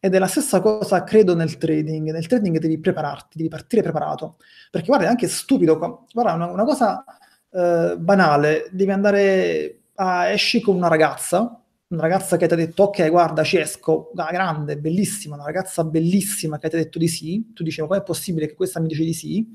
Ed 0.00 0.14
è 0.14 0.18
la 0.18 0.26
stessa 0.26 0.60
cosa, 0.60 1.02
credo, 1.04 1.34
nel 1.34 1.58
trading. 1.58 2.10
Nel 2.10 2.26
trading 2.26 2.58
devi 2.58 2.78
prepararti, 2.78 3.36
devi 3.36 3.48
partire 3.48 3.82
preparato. 3.82 4.36
Perché 4.70 4.86
guarda, 4.86 5.06
è 5.06 5.08
anche 5.08 5.28
stupido. 5.28 6.06
Guarda, 6.12 6.32
una, 6.34 6.46
una 6.46 6.64
cosa 6.64 7.04
eh, 7.50 7.96
banale, 7.98 8.68
devi 8.70 8.90
andare 8.90 9.80
a 9.94 10.28
esci 10.28 10.60
con 10.60 10.76
una 10.76 10.88
ragazza, 10.88 11.57
una 11.88 12.02
ragazza 12.02 12.36
che 12.36 12.46
ti 12.46 12.52
ha 12.54 12.56
detto 12.56 12.84
ok 12.84 13.08
guarda 13.08 13.42
ci 13.44 13.56
esco, 13.58 14.10
una 14.12 14.30
grande, 14.30 14.78
bellissima, 14.78 15.34
una 15.36 15.44
ragazza 15.44 15.84
bellissima 15.84 16.58
che 16.58 16.68
ti 16.68 16.76
ha 16.76 16.78
detto 16.78 16.98
di 16.98 17.08
sì, 17.08 17.52
tu 17.54 17.62
dici 17.62 17.80
ma 17.80 17.86
com'è 17.86 18.02
possibile 18.02 18.46
che 18.46 18.54
questa 18.54 18.80
mi 18.80 18.88
dice 18.88 19.04
di 19.04 19.14
sì? 19.14 19.46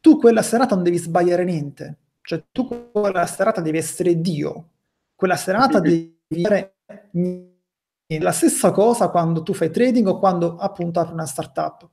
Tu 0.00 0.18
quella 0.18 0.42
serata 0.42 0.74
non 0.74 0.84
devi 0.84 0.98
sbagliare 0.98 1.44
niente, 1.44 1.98
cioè 2.22 2.44
tu 2.52 2.66
quella 2.92 3.26
serata 3.26 3.60
devi 3.60 3.78
essere 3.78 4.20
Dio, 4.20 4.70
quella 5.16 5.36
serata 5.36 5.80
devi 5.80 6.16
fare 6.42 6.76
la 8.20 8.30
stessa 8.32 8.70
cosa 8.70 9.08
quando 9.10 9.42
tu 9.42 9.52
fai 9.52 9.70
trading 9.70 10.06
o 10.06 10.18
quando 10.18 10.56
appunto 10.56 11.00
apri 11.00 11.12
una 11.14 11.26
startup. 11.26 11.90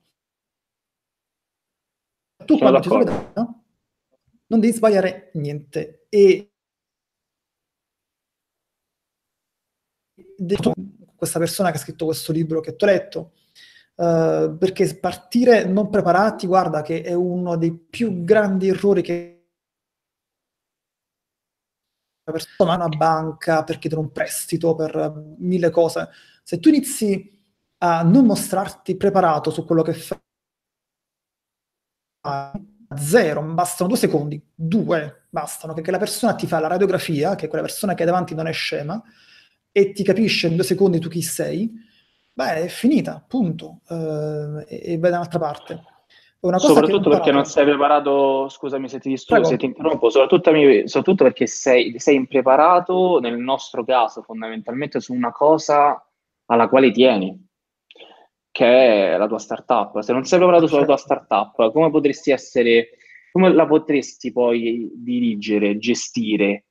Tu 2.44 2.56
Sono 2.56 2.70
quando 2.70 2.78
d'accordo. 2.80 3.10
ti 3.10 3.16
trovi 3.32 3.32
no? 3.36 3.64
non 4.46 4.60
devi 4.60 4.72
sbagliare 4.72 5.30
niente 5.34 6.06
e 6.08 6.53
questa 11.16 11.38
persona 11.38 11.70
che 11.70 11.76
ha 11.76 11.80
scritto 11.80 12.04
questo 12.04 12.32
libro 12.32 12.60
che 12.60 12.76
ti 12.76 12.84
ho 12.84 12.86
letto, 12.86 13.32
uh, 13.96 14.56
perché 14.56 14.98
partire 14.98 15.64
non 15.64 15.90
preparati, 15.90 16.46
guarda 16.46 16.82
che 16.82 17.02
è 17.02 17.14
uno 17.14 17.56
dei 17.56 17.72
più 17.72 18.24
grandi 18.24 18.68
errori 18.68 19.02
che 19.02 19.32
una 22.26 22.36
persona 22.38 22.74
una 22.74 22.88
banca 22.88 23.64
per 23.64 23.78
chiedere 23.78 24.00
un 24.00 24.10
prestito, 24.10 24.74
per 24.74 25.34
mille 25.38 25.70
cose. 25.70 26.08
Se 26.42 26.58
tu 26.58 26.68
inizi 26.68 27.30
a 27.78 28.02
non 28.02 28.24
mostrarti 28.24 28.96
preparato 28.96 29.50
su 29.50 29.64
quello 29.64 29.82
che 29.82 29.92
fai, 29.92 30.18
zero, 32.96 33.42
bastano 33.42 33.88
due 33.88 33.98
secondi, 33.98 34.42
due 34.54 35.26
bastano, 35.28 35.74
perché 35.74 35.90
la 35.90 35.98
persona 35.98 36.34
ti 36.34 36.46
fa 36.46 36.60
la 36.60 36.68
radiografia, 36.68 37.34
che 37.34 37.48
quella 37.48 37.64
persona 37.64 37.94
che 37.94 38.04
è 38.04 38.06
davanti 38.06 38.34
non 38.34 38.46
è 38.46 38.52
scema, 38.52 39.02
e 39.76 39.90
ti 39.90 40.04
capisce 40.04 40.46
in 40.46 40.54
due 40.54 40.62
secondi 40.62 41.00
tu 41.00 41.08
chi 41.08 41.20
sei, 41.20 41.68
beh, 42.32 42.62
è 42.62 42.68
finita, 42.68 43.24
punto, 43.26 43.80
uh, 43.88 44.62
e, 44.68 44.82
e 44.84 44.98
vai 44.98 45.10
da 45.10 45.16
un'altra 45.16 45.40
parte. 45.40 45.82
soprattutto 46.58 47.10
perché 47.10 47.32
non 47.32 47.44
sei 47.44 47.64
preparato, 47.64 48.48
scusami 48.48 48.88
se 48.88 49.00
ti 49.00 49.08
disturbo, 49.08 49.42
se 49.42 49.56
ti 49.56 49.64
interrompo, 49.64 50.10
soprattutto, 50.10 50.52
soprattutto, 50.84 51.24
perché 51.24 51.48
sei, 51.48 51.98
sei 51.98 52.14
impreparato, 52.14 53.18
nel 53.18 53.36
nostro 53.36 53.82
caso, 53.84 54.22
fondamentalmente 54.22 55.00
su 55.00 55.12
una 55.12 55.32
cosa 55.32 56.00
alla 56.44 56.68
quale 56.68 56.92
tieni, 56.92 57.36
che 58.52 59.12
è 59.14 59.16
la 59.16 59.26
tua 59.26 59.38
startup. 59.40 59.98
Se 60.02 60.12
non 60.12 60.24
sei 60.24 60.38
preparato 60.38 60.68
sulla 60.68 60.84
tua 60.84 60.96
startup, 60.96 61.72
come 61.72 61.90
potresti 61.90 62.30
essere, 62.30 62.90
come 63.32 63.52
la 63.52 63.66
potresti 63.66 64.30
poi 64.30 64.88
dirigere, 64.94 65.78
gestire? 65.78 66.66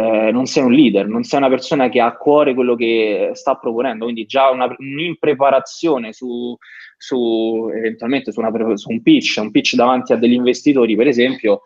Eh, 0.00 0.30
non 0.30 0.46
sei 0.46 0.62
un 0.62 0.72
leader, 0.72 1.08
non 1.08 1.24
sei 1.24 1.40
una 1.40 1.48
persona 1.48 1.88
che 1.88 1.98
ha 2.00 2.06
a 2.06 2.16
cuore 2.16 2.54
quello 2.54 2.76
che 2.76 3.30
sta 3.32 3.56
proponendo, 3.56 4.04
quindi 4.04 4.26
già 4.26 4.48
una, 4.48 4.72
un'impreparazione 4.78 6.12
su, 6.12 6.56
su 6.96 7.68
eventualmente 7.74 8.30
su, 8.30 8.38
una, 8.38 8.76
su, 8.76 8.90
un 8.90 9.02
pitch, 9.02 9.38
un 9.40 9.50
pitch 9.50 9.74
davanti 9.74 10.12
a 10.12 10.16
degli 10.16 10.34
investitori, 10.34 10.94
per 10.94 11.08
esempio, 11.08 11.62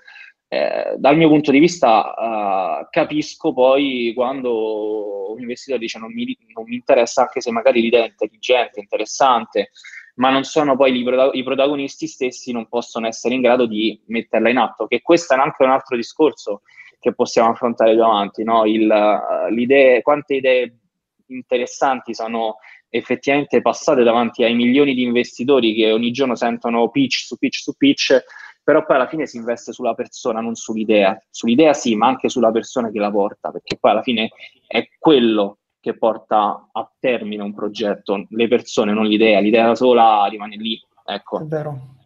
eh, 0.49 0.95
dal 0.97 1.19
mio 1.19 1.29
punto 1.29 1.51
di 1.51 1.59
vista 1.59 2.15
uh, 2.17 2.87
capisco 2.89 3.53
poi 3.53 4.13
quando 4.15 5.33
un 5.33 5.41
investitore 5.41 5.81
dice 5.81 5.99
non 5.99 6.11
mi, 6.11 6.35
non 6.55 6.65
mi, 6.67 6.77
interessa, 6.77 7.23
anche 7.23 7.43
se 7.43 7.51
magari 7.51 7.83
l'idea 7.83 8.05
è 8.05 8.09
intelligente, 8.09 8.81
interessante, 8.81 9.73
ma 10.15 10.31
non 10.31 10.45
sono 10.45 10.75
poi 10.75 10.99
i, 10.99 11.39
i 11.39 11.43
protagonisti 11.43 12.07
stessi, 12.07 12.51
non 12.53 12.67
possono 12.67 13.07
essere 13.07 13.35
in 13.35 13.43
grado 13.43 13.67
di 13.67 14.01
metterla 14.07 14.49
in 14.49 14.57
atto, 14.57 14.87
che 14.87 15.03
questo 15.03 15.35
è 15.35 15.39
anche 15.39 15.63
un 15.65 15.71
altro 15.71 15.97
discorso 15.97 16.63
che 17.03 17.15
possiamo 17.15 17.51
affrontare 17.51 17.95
più 17.95 18.05
avanti, 18.05 18.45
no? 18.45 18.65
Il, 18.65 18.89
uh, 18.89 19.53
l'idee, 19.53 20.03
quante 20.03 20.37
idee 20.37 20.79
interessanti 21.27 22.15
sono 22.15 22.59
effettivamente 22.89 23.61
passate 23.61 24.05
davanti 24.05 24.45
ai 24.45 24.55
milioni 24.55 24.95
di 24.95 25.03
investitori 25.03 25.75
che 25.75 25.91
ogni 25.91 26.13
giorno 26.13 26.37
sentono 26.37 26.89
pitch 26.91 27.25
su 27.25 27.37
pitch 27.39 27.61
su 27.61 27.77
pitch, 27.77 28.23
però 28.63 28.85
poi 28.85 28.97
alla 28.97 29.09
fine 29.09 29.27
si 29.27 29.37
investe 29.37 29.73
sulla 29.73 29.95
persona, 29.95 30.41
non 30.41 30.55
sull'idea. 30.55 31.21
Sull'idea 31.29 31.73
sì, 31.73 31.97
ma 31.97 32.07
anche 32.07 32.29
sulla 32.29 32.53
persona 32.53 32.89
che 32.93 33.01
la 33.01 33.11
porta, 33.11 33.51
perché 33.51 33.79
poi 33.79 33.91
alla 33.91 34.03
fine 34.03 34.31
è 34.69 34.87
quello 34.97 35.59
che 35.81 35.99
porta 35.99 36.69
a 36.71 36.93
termine 37.01 37.43
un 37.43 37.53
progetto, 37.53 38.27
le 38.29 38.47
persone, 38.47 38.93
non 38.93 39.07
l'idea. 39.07 39.41
L'idea 39.41 39.75
sola 39.75 40.25
rimane 40.27 40.55
lì. 40.55 40.81
Ecco. 41.05 41.41
È 41.41 41.45
vero. 41.45 42.02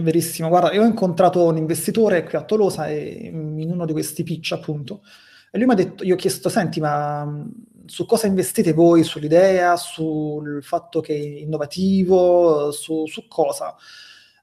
Verissimo, 0.00 0.48
guarda, 0.48 0.72
io 0.72 0.82
ho 0.82 0.86
incontrato 0.86 1.44
un 1.44 1.56
investitore 1.56 2.22
qui 2.22 2.38
a 2.38 2.44
Tolosa 2.44 2.86
e, 2.86 3.30
in 3.32 3.68
uno 3.68 3.84
di 3.84 3.90
questi 3.90 4.22
pitch 4.22 4.52
appunto, 4.52 5.02
e 5.50 5.58
lui 5.58 5.66
mi 5.66 5.72
ha 5.72 5.76
detto, 5.76 6.04
io 6.04 6.14
ho 6.14 6.16
chiesto, 6.16 6.48
senti, 6.48 6.78
ma 6.78 7.44
su 7.84 8.06
cosa 8.06 8.28
investite 8.28 8.72
voi? 8.72 9.02
Sull'idea, 9.02 9.76
sul 9.76 10.62
fatto 10.62 11.00
che 11.00 11.14
è 11.14 11.40
innovativo, 11.40 12.70
su, 12.70 13.06
su 13.06 13.26
cosa? 13.26 13.74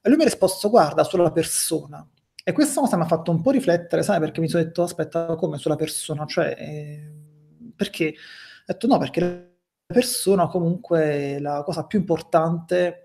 E 0.02 0.10
lui 0.10 0.18
mi 0.18 0.24
ha 0.24 0.26
risposto, 0.26 0.70
guarda, 0.70 1.06
sulla 1.06 1.32
persona. 1.32 2.06
E 2.44 2.52
questa 2.52 2.82
cosa 2.82 2.98
mi 2.98 3.04
ha 3.04 3.08
fatto 3.08 3.32
un 3.32 3.42
po' 3.42 3.52
riflettere, 3.52 4.04
sai, 4.04 4.20
perché 4.20 4.42
mi 4.42 4.50
sono 4.50 4.64
detto, 4.64 4.84
aspetta, 4.84 5.36
come 5.36 5.58
sulla 5.58 5.78
persona? 5.78 6.26
Cioè, 6.26 6.54
eh, 6.58 7.12
perché? 7.74 8.08
Ho 8.10 8.64
detto, 8.66 8.88
no, 8.88 8.98
perché 8.98 9.20
la 9.22 9.94
persona 9.94 10.48
comunque 10.48 11.02
è 11.02 11.40
la 11.40 11.64
cosa 11.64 11.86
più 11.86 12.00
importante 12.00 13.05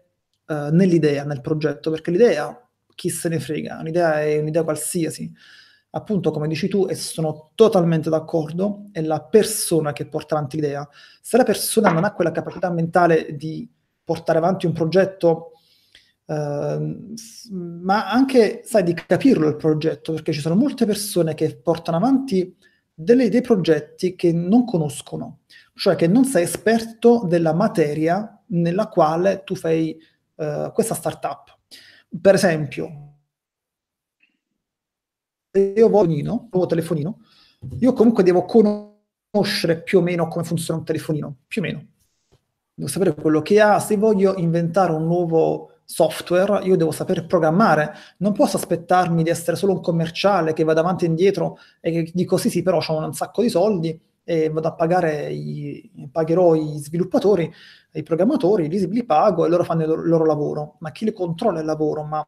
eh, 0.51 0.71
nell'idea, 0.73 1.25
nel 1.25 1.41
progetto, 1.41 1.93
perché 1.93 2.11
l'idea, 2.11 2.69
chi 2.97 3.09
se 3.09 3.29
ne 3.29 3.39
frega, 3.39 3.79
un'idea 3.79 4.21
è 4.21 4.41
un'idea 4.41 4.65
qualsiasi. 4.65 5.33
Appunto, 5.91 6.33
come 6.33 6.49
dici 6.49 6.67
tu, 6.67 6.87
e 6.89 6.97
sono 6.97 7.53
totalmente 7.55 8.11
d'accordo, 8.11 8.89
è 8.91 9.01
la 9.01 9.23
persona 9.23 9.93
che 9.93 10.07
porta 10.07 10.35
avanti 10.35 10.57
l'idea. 10.57 10.89
Se 11.21 11.37
la 11.37 11.45
persona 11.45 11.93
non 11.93 12.03
ha 12.03 12.13
quella 12.13 12.33
capacità 12.33 12.69
mentale 12.69 13.37
di 13.37 13.69
portare 14.03 14.39
avanti 14.39 14.67
un 14.67 14.73
progetto, 14.73 15.53
Uh, 16.31 17.13
ma 17.51 18.09
anche, 18.09 18.61
sai, 18.65 18.85
di 18.85 18.95
capirlo 18.95 19.49
il 19.49 19.57
progetto, 19.57 20.13
perché 20.13 20.31
ci 20.31 20.39
sono 20.39 20.55
molte 20.55 20.87
persone 20.87 21.35
che 21.35 21.57
portano 21.57 21.97
avanti 21.97 22.57
delle, 22.95 23.29
dei 23.29 23.41
progetti 23.41 24.15
che 24.15 24.33
non 24.33 24.65
conoscono, 24.65 25.41
cioè 25.75 25.97
che 25.97 26.07
non 26.07 26.25
sei 26.25 26.45
esperto 26.45 27.25
della 27.27 27.53
materia 27.53 28.41
nella 28.47 28.87
quale 28.87 29.43
tu 29.43 29.57
fai 29.57 29.99
uh, 30.41 30.73
questa 30.73 30.95
startup. 30.95 31.59
Per 32.21 32.35
esempio, 32.35 33.15
io 35.53 35.89
ho 35.89 36.03
un 36.03 36.23
nuovo 36.23 36.67
telefonino, 36.67 37.19
io 37.79 37.93
comunque 37.93 38.23
devo 38.23 38.45
conoscere 38.45 39.83
più 39.83 39.99
o 39.99 40.03
meno 40.03 40.29
come 40.29 40.45
funziona 40.45 40.81
un 40.81 40.87
telefonino, 40.87 41.37
più 41.47 41.61
o 41.61 41.65
meno. 41.65 41.87
Devo 42.75 42.89
sapere 42.89 43.15
quello 43.15 43.43
che 43.43 43.61
ha, 43.61 43.79
se 43.79 43.97
voglio 43.97 44.35
inventare 44.37 44.93
un 44.93 45.05
nuovo 45.05 45.81
software, 45.85 46.65
io 46.65 46.77
devo 46.77 46.93
saper 46.93 47.27
programmare, 47.27 47.93
non 48.19 48.33
posso 48.33 48.57
aspettarmi 48.57 49.23
di 49.23 49.31
essere 49.31 49.57
solo 49.57 49.73
un 49.73 49.81
commerciale 49.81 50.53
che 50.53 50.65
va 50.65 50.73
avanti 50.73 51.05
e 51.05 51.09
indietro 51.09 51.59
e 51.81 51.91
che 51.91 52.11
dico 52.15 52.37
sì 52.37 52.49
sì 52.49 52.63
però 52.63 52.79
ho 52.79 53.05
un 53.05 53.13
sacco 53.13 53.43
di 53.43 53.49
soldi 53.49 54.01
e 54.23 54.49
vado 54.51 54.69
a 54.69 54.75
pagare, 54.75 55.33
i, 55.33 55.91
pagherò 56.11 56.55
i 56.55 56.79
sviluppatori, 56.79 57.53
i 57.93 58.03
programmatori, 58.03 58.69
li, 58.69 58.89
li 58.89 59.05
pago 59.05 59.45
e 59.47 59.49
loro 59.49 59.65
fanno 59.65 59.83
il 59.83 59.89
loro, 59.89 60.03
il 60.03 60.09
loro 60.09 60.25
lavoro. 60.25 60.77
Ma 60.81 60.93
chi 60.93 61.05
le 61.05 61.13
controlla 61.13 61.61
il 61.61 61.67
lavoro? 61.67 62.03
Ma 62.05 62.27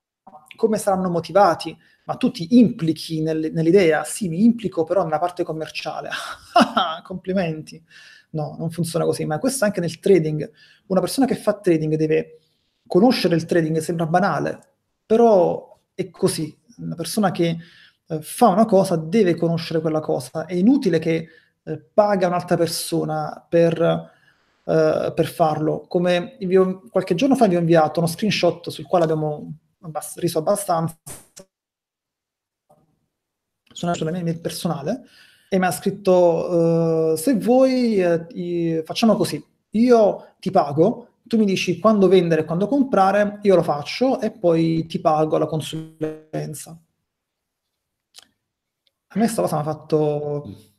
come 0.56 0.78
saranno 0.78 1.08
motivati? 1.08 1.76
Ma 2.04 2.16
tu 2.16 2.30
ti 2.30 2.58
implichi 2.58 3.22
nel, 3.22 3.50
nell'idea? 3.52 4.04
Sì, 4.04 4.28
mi 4.28 4.44
implico 4.44 4.84
però 4.84 5.04
nella 5.04 5.18
parte 5.18 5.44
commerciale. 5.44 6.10
Complimenti. 7.04 7.82
No, 8.30 8.56
non 8.58 8.70
funziona 8.70 9.04
così, 9.04 9.24
ma 9.24 9.38
questo 9.38 9.64
anche 9.64 9.80
nel 9.80 10.00
trading. 10.00 10.50
Una 10.86 11.00
persona 11.00 11.26
che 11.26 11.36
fa 11.36 11.54
trading 11.54 11.96
deve 11.96 12.38
conoscere 12.86 13.34
il 13.36 13.44
trading, 13.44 13.78
sembra 13.78 14.06
banale, 14.06 14.58
però 15.06 15.78
è 15.94 16.10
così. 16.10 16.56
Una 16.78 16.94
persona 16.94 17.30
che 17.30 17.56
eh, 18.08 18.22
fa 18.22 18.48
una 18.48 18.64
cosa 18.64 18.96
deve 18.96 19.36
conoscere 19.36 19.80
quella 19.80 20.00
cosa. 20.00 20.46
È 20.46 20.54
inutile 20.54 20.98
che 20.98 21.28
eh, 21.62 21.78
paga 21.92 22.26
un'altra 22.26 22.56
persona 22.56 23.46
per, 23.48 24.10
eh, 24.64 25.12
per 25.14 25.26
farlo. 25.26 25.86
Come 25.88 26.36
ho, 26.56 26.82
qualche 26.90 27.14
giorno 27.14 27.34
fa 27.36 27.46
vi 27.46 27.56
ho 27.56 27.60
inviato 27.60 28.00
uno 28.00 28.08
screenshot 28.08 28.68
sul 28.70 28.86
quale 28.86 29.04
abbiamo 29.04 29.52
abbast- 29.80 30.18
riso 30.18 30.38
abbastanza. 30.38 30.96
Sulla 33.72 34.10
mia 34.10 34.20
email 34.20 34.40
personale 34.40 35.02
e 35.48 35.58
mi 35.58 35.64
ha 35.64 35.70
scritto 35.70 37.12
uh, 37.12 37.16
se 37.16 37.34
vuoi 37.36 37.96
eh, 37.96 38.82
facciamo 38.84 39.16
così. 39.16 39.42
Io 39.70 40.34
ti 40.38 40.50
pago 40.50 41.08
tu 41.32 41.38
mi 41.38 41.44
dici 41.46 41.78
quando 41.78 42.08
vendere 42.08 42.42
e 42.42 42.44
quando 42.44 42.66
comprare 42.66 43.38
io 43.42 43.54
lo 43.54 43.62
faccio 43.62 44.20
e 44.20 44.30
poi 44.30 44.84
ti 44.86 45.00
pago 45.00 45.38
la 45.38 45.46
consulenza. 45.46 46.78
A 49.08 49.18
me 49.18 49.24
questa 49.24 49.42
cosa 49.42 49.56
mi 49.56 49.62
ha 49.62 49.64
fatto 49.64 50.71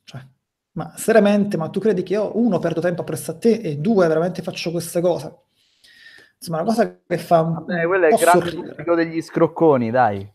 ma 0.73 0.93
seriamente, 0.95 1.57
ma 1.57 1.69
tu 1.69 1.79
credi 1.79 2.03
che 2.03 2.13
io, 2.13 2.37
uno, 2.37 2.59
perdo 2.59 2.81
tempo 2.81 3.03
presso 3.03 3.31
a 3.31 3.37
te 3.37 3.53
e 3.53 3.77
due, 3.77 4.07
veramente 4.07 4.41
faccio 4.41 4.71
queste 4.71 5.01
cose? 5.01 5.35
Insomma, 6.37 6.61
una 6.61 6.69
cosa 6.69 6.99
che 7.05 7.17
fa 7.17 7.41
un 7.41 7.53
Vabbè, 7.53 7.85
quello 7.85 8.05
è 8.05 8.11
il 8.11 8.17
grande 8.17 8.51
pubblico 8.51 8.95
degli 8.95 9.21
scrocconi, 9.21 9.91
dai. 9.91 10.29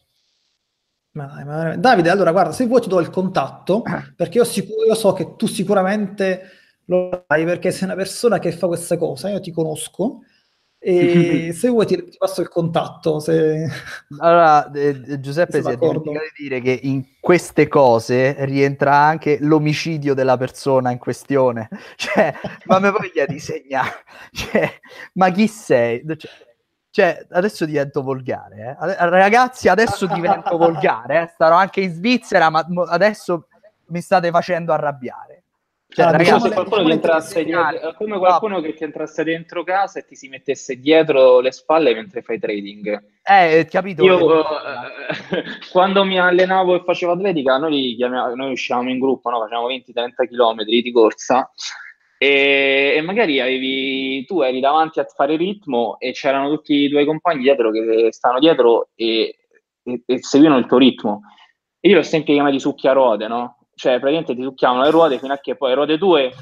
Ma 1.12 1.27
dai, 1.27 1.44
ma... 1.44 1.77
Davide, 1.77 2.11
allora 2.11 2.31
guarda, 2.31 2.53
se 2.53 2.66
vuoi 2.66 2.81
ti 2.81 2.88
do 2.88 3.01
il 3.01 3.11
contatto, 3.11 3.83
perché 4.16 4.38
io, 4.38 4.44
sicuro, 4.44 4.87
io 4.87 4.94
so 4.94 5.12
che 5.12 5.35
tu 5.37 5.46
sicuramente 5.46 6.42
lo 6.87 7.24
sai, 7.27 7.44
perché 7.44 7.70
sei 7.70 7.87
una 7.87 7.96
persona 7.96 8.38
che 8.38 8.53
fa 8.53 8.68
queste 8.68 8.96
cose, 8.96 9.31
io 9.31 9.40
ti 9.40 9.51
conosco, 9.51 10.20
e 10.80 11.52
se 11.58 11.68
vuoi 11.68 11.86
ti, 11.86 11.96
ti, 12.04 12.16
passo 12.16 12.40
il 12.40 12.48
contatto. 12.48 13.18
Se... 13.18 13.66
Allora, 14.18 14.70
eh, 14.70 15.20
Giuseppe, 15.20 15.60
si 15.60 15.68
è 15.68 15.76
dimenticato 15.76 16.26
di 16.36 16.42
dire 16.42 16.60
che 16.60 16.78
in 16.82 17.04
queste 17.20 17.66
cose 17.66 18.44
rientra 18.44 18.94
anche 18.94 19.38
l'omicidio 19.40 20.14
della 20.14 20.36
persona 20.36 20.90
in 20.90 20.98
questione. 20.98 21.68
Cioè, 21.96 22.32
ma 22.64 22.78
me 22.78 22.90
voglia 22.90 23.26
disegnare. 23.26 24.04
Cioè, 24.32 24.78
ma 25.14 25.30
chi 25.30 25.48
sei? 25.48 26.04
Cioè, 26.06 26.30
cioè, 26.90 27.26
adesso 27.30 27.64
divento 27.64 28.02
volgare. 28.02 28.76
Eh? 28.80 29.08
Ragazzi, 29.08 29.68
adesso 29.68 30.06
divento 30.06 30.56
volgare. 30.56 31.22
Eh? 31.22 31.30
Starò 31.34 31.56
anche 31.56 31.80
in 31.80 31.92
Svizzera, 31.92 32.50
ma 32.50 32.66
adesso 32.86 33.48
mi 33.88 34.00
state 34.00 34.30
facendo 34.30 34.72
arrabbiare. 34.72 35.38
Cioè, 35.90 36.05
allora, 36.05 36.22
ragazzi, 36.22 36.48
se 36.48 36.55
qualcuno, 36.55 36.85
ti 36.85 36.90
entrasse 36.90 37.44
dietro, 37.44 37.94
come 37.94 38.18
qualcuno 38.18 38.61
che 38.61 38.74
ti 38.74 38.85
entrasse 38.85 39.24
dentro 39.24 39.64
casa 39.64 39.98
e 39.98 40.05
ti 40.05 40.14
si 40.16 40.29
mettesse 40.29 40.79
dietro 40.79 41.40
le 41.40 41.51
spalle 41.51 41.94
mentre 41.94 42.20
fai 42.20 42.38
trading. 42.38 43.03
Eh, 43.22 43.66
capito. 43.70 44.05
Io 44.05 44.40
eh, 44.40 45.44
quando 45.72 46.05
mi 46.05 46.20
allenavo 46.20 46.77
e 46.77 46.83
facevo 46.85 47.12
atletica, 47.12 47.57
noi, 47.57 47.96
noi 47.98 48.53
uscivamo 48.53 48.90
in 48.90 48.98
gruppo, 48.98 49.31
no? 49.31 49.40
facevamo 49.40 49.68
20-30 49.68 50.29
km 50.29 50.64
di 50.64 50.92
corsa 50.92 51.51
e, 52.20 52.94
e, 52.96 53.01
magari 53.01 53.40
avevi, 53.40 54.24
tu 54.27 54.42
eri 54.42 54.59
davanti 54.59 54.98
a 54.98 55.05
fare 55.05 55.37
ritmo 55.37 56.01
e 56.01 56.11
c'erano 56.11 56.51
tutti 56.51 56.74
i 56.74 56.88
tuoi 56.90 57.05
compagni 57.05 57.42
dietro 57.42 57.70
che 57.70 58.09
stavano 58.11 58.40
dietro 58.40 58.88
e, 58.96 59.37
e, 59.85 60.03
e 60.05 60.22
seguivano 60.22 60.59
il 60.59 60.66
tuo 60.66 60.79
ritmo. 60.79 61.22
E 61.79 61.88
io 61.88 61.94
l'ho 61.94 62.03
sempre 62.03 62.35
chiamato 62.35 62.59
succhiarode, 62.59 63.29
no? 63.29 63.57
Cioè 63.78 64.00
praticamente 64.00 64.34
ti 64.34 64.42
succhiavano 64.42 64.82
le 64.82 64.90
ruote 64.90 65.18
fino 65.18 65.32
a 65.32 65.38
che 65.38 65.56
poi 65.56 65.70
le 65.70 65.74
ruote 65.76 65.98
tue 65.98 66.32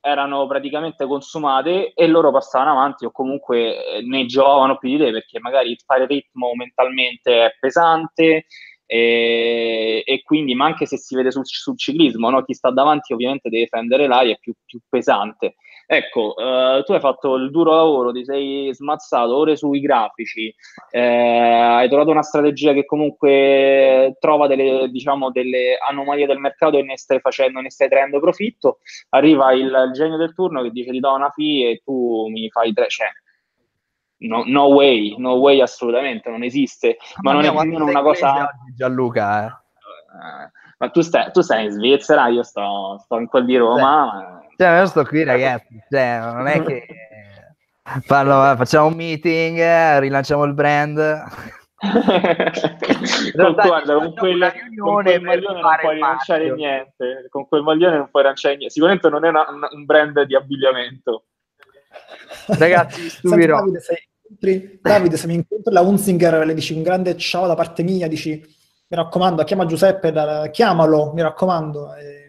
erano 0.00 0.46
praticamente 0.46 1.04
consumate 1.06 1.92
e 1.92 2.06
loro 2.06 2.30
passavano 2.30 2.70
avanti 2.70 3.04
o 3.04 3.10
comunque 3.10 3.96
eh, 3.96 4.02
ne 4.02 4.24
giovavano 4.24 4.78
più 4.78 4.88
di 4.88 4.98
te 4.98 5.10
perché 5.10 5.38
magari 5.40 5.76
fare 5.84 6.06
ritmo 6.06 6.54
mentalmente 6.54 7.44
è 7.44 7.56
pesante 7.58 8.46
e, 8.86 10.02
e 10.04 10.22
quindi 10.22 10.54
ma 10.54 10.64
anche 10.64 10.86
se 10.86 10.96
si 10.96 11.14
vede 11.16 11.32
sul, 11.32 11.44
sul 11.44 11.76
ciclismo 11.76 12.30
no? 12.30 12.44
chi 12.44 12.54
sta 12.54 12.70
davanti 12.70 13.12
ovviamente 13.12 13.48
deve 13.48 13.66
fendere 13.66 14.06
l'aria 14.06 14.36
più, 14.36 14.54
più 14.64 14.80
pesante 14.88 15.56
Ecco, 15.88 16.34
uh, 16.36 16.82
tu 16.82 16.94
hai 16.94 17.00
fatto 17.00 17.36
il 17.36 17.52
duro 17.52 17.72
lavoro, 17.72 18.10
ti 18.10 18.24
sei 18.24 18.74
smazzato 18.74 19.36
ore 19.36 19.54
sui 19.54 19.78
grafici, 19.78 20.52
eh, 20.90 21.00
hai 21.00 21.88
trovato 21.88 22.10
una 22.10 22.24
strategia 22.24 22.72
che 22.72 22.84
comunque 22.84 24.16
trova 24.18 24.48
delle, 24.48 24.88
diciamo, 24.90 25.30
delle 25.30 25.78
anomalie 25.78 26.26
del 26.26 26.40
mercato 26.40 26.76
e 26.76 26.82
ne 26.82 26.98
stai 26.98 27.20
facendo, 27.20 27.60
ne 27.60 27.70
stai 27.70 27.88
traendo 27.88 28.18
profitto. 28.18 28.78
Arriva 29.10 29.52
il, 29.52 29.66
il 29.66 29.92
genio 29.92 30.16
del 30.16 30.34
turno 30.34 30.60
che 30.62 30.70
dice 30.70 30.90
ti 30.90 30.98
do 30.98 31.14
una 31.14 31.30
fee 31.30 31.70
e 31.70 31.82
tu 31.84 32.26
mi 32.30 32.50
fai 32.50 32.72
tre. 32.72 32.88
Cioè, 32.88 33.06
no, 34.18 34.42
no 34.44 34.64
way, 34.64 35.14
no 35.18 35.34
way 35.34 35.60
assolutamente, 35.60 36.28
non 36.28 36.42
esiste. 36.42 36.96
Ma, 37.22 37.30
ma 37.30 37.40
non 37.40 37.44
è 37.44 37.52
nemmeno 37.52 37.84
una 37.84 38.02
cosa. 38.02 38.50
Gianluca, 38.74 39.44
eh. 39.44 39.64
Uh, 40.16 40.50
ma 40.78 40.88
tu 40.90 41.00
stai, 41.02 41.30
tu 41.30 41.42
stai, 41.42 41.66
in 41.66 41.70
Svizzera, 41.70 42.26
io 42.26 42.42
sto, 42.42 42.98
sto 43.04 43.18
in 43.18 43.28
quel 43.28 43.44
di 43.44 43.56
Roma. 43.56 44.40
Cioè, 44.56 44.78
io 44.78 44.86
sto 44.86 45.04
qui, 45.04 45.22
ragazzi. 45.24 45.82
Cioè, 45.90 46.18
non 46.20 46.46
è 46.46 46.62
che 46.64 46.86
parlo, 48.06 48.56
facciamo 48.56 48.86
un 48.86 48.94
meeting, 48.94 49.98
rilanciamo 49.98 50.44
il 50.44 50.54
brand. 50.54 51.24
con, 53.36 53.52
guarda, 53.52 53.94
con, 53.94 54.14
quel, 54.14 54.52
con 54.78 55.02
quel 55.02 55.20
maglione 55.20 55.60
non 55.60 55.76
puoi 55.80 55.94
rilanciare 55.94 56.54
niente. 56.54 57.26
Con 57.28 57.46
quel 57.46 57.62
maglione 57.62 57.96
non 57.98 58.08
puoi 58.10 58.22
rilanciare 58.22 58.56
niente. 58.56 58.72
Sicuramente 58.72 59.08
non 59.08 59.24
è 59.24 59.28
una, 59.28 59.44
una, 59.48 59.68
un 59.72 59.84
brand 59.84 60.22
di 60.22 60.34
abbigliamento. 60.34 61.24
Ragazzi, 62.46 63.08
stupirò. 63.10 63.58
Davide, 63.58 63.80
se, 63.80 64.08
Davide, 64.80 65.16
se 65.16 65.26
mi 65.26 65.34
incontri 65.34 65.72
la 65.72 65.82
Unzinger 65.82 66.46
le 66.46 66.54
dici 66.54 66.72
un 66.72 66.82
grande 66.82 67.16
ciao 67.16 67.46
da 67.46 67.54
parte 67.54 67.82
mia, 67.82 68.08
dici 68.08 68.30
mi 68.88 68.96
raccomando, 68.96 69.44
chiama 69.44 69.66
Giuseppe, 69.66 70.12
da, 70.12 70.48
chiamalo, 70.50 71.12
mi 71.12 71.22
raccomando. 71.22 71.94
Eh, 71.94 72.25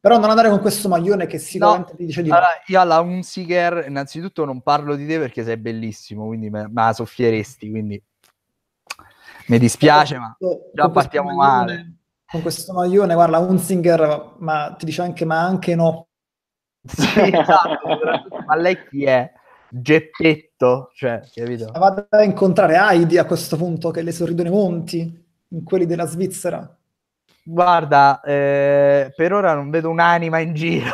però 0.00 0.18
non 0.18 0.30
andare 0.30 0.48
con 0.48 0.60
questo 0.60 0.88
maglione 0.88 1.26
che 1.26 1.38
sicuramente 1.38 1.92
no, 1.92 1.98
ti 1.98 2.06
dice 2.06 2.22
di 2.22 2.30
allora, 2.30 2.46
no. 2.46 2.62
Io 2.66 2.80
alla 2.80 3.00
Unziger, 3.00 3.84
innanzitutto 3.86 4.46
non 4.46 4.62
parlo 4.62 4.96
di 4.96 5.06
te 5.06 5.18
perché 5.18 5.44
sei 5.44 5.58
bellissimo, 5.58 6.26
quindi 6.26 6.48
me, 6.48 6.70
la 6.72 6.92
soffieresti, 6.94 7.68
quindi 7.68 8.02
mi 9.46 9.58
dispiace, 9.58 10.16
ma 10.18 10.36
già 10.72 10.88
partiamo 10.88 11.34
maglione, 11.34 11.72
male. 11.74 11.94
Con 12.24 12.42
questo 12.42 12.72
maglione, 12.72 13.14
guarda, 13.14 13.38
Unzinger, 13.38 14.36
ma 14.38 14.74
ti 14.78 14.86
dice 14.86 15.02
anche 15.02 15.24
ma 15.24 15.40
anche 15.40 15.74
no. 15.74 16.06
Sì, 16.82 17.20
esatto, 17.20 17.98
ma 18.46 18.56
lei 18.56 18.78
chi 18.88 19.04
è? 19.04 19.30
Geppetto, 19.68 20.90
cioè, 20.94 21.20
capito? 21.32 21.70
Vado 21.72 22.06
a 22.08 22.22
incontrare 22.22 22.76
Heidi 22.76 23.18
a 23.18 23.24
questo 23.24 23.56
punto, 23.56 23.90
che 23.90 24.02
le 24.02 24.12
sorridono 24.12 24.48
i 24.48 24.52
monti 24.52 25.24
in 25.48 25.62
quelli 25.62 25.84
della 25.84 26.06
Svizzera? 26.06 26.79
Guarda, 27.42 28.20
eh, 28.20 29.12
per 29.16 29.32
ora 29.32 29.54
non 29.54 29.70
vedo 29.70 29.88
un'anima 29.90 30.38
in 30.38 30.54
giro. 30.54 30.90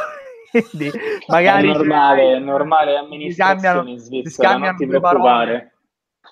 Quindi 0.50 0.90
magari 1.26 1.68
è 1.68 1.72
normale, 1.72 2.36
è 2.36 2.38
normale 2.38 2.96
amministrazione 2.96 3.90
in 3.90 3.98
Svizzera, 3.98 4.56
non 4.56 4.76
ti 4.76 4.86
preoccupare. 4.86 5.72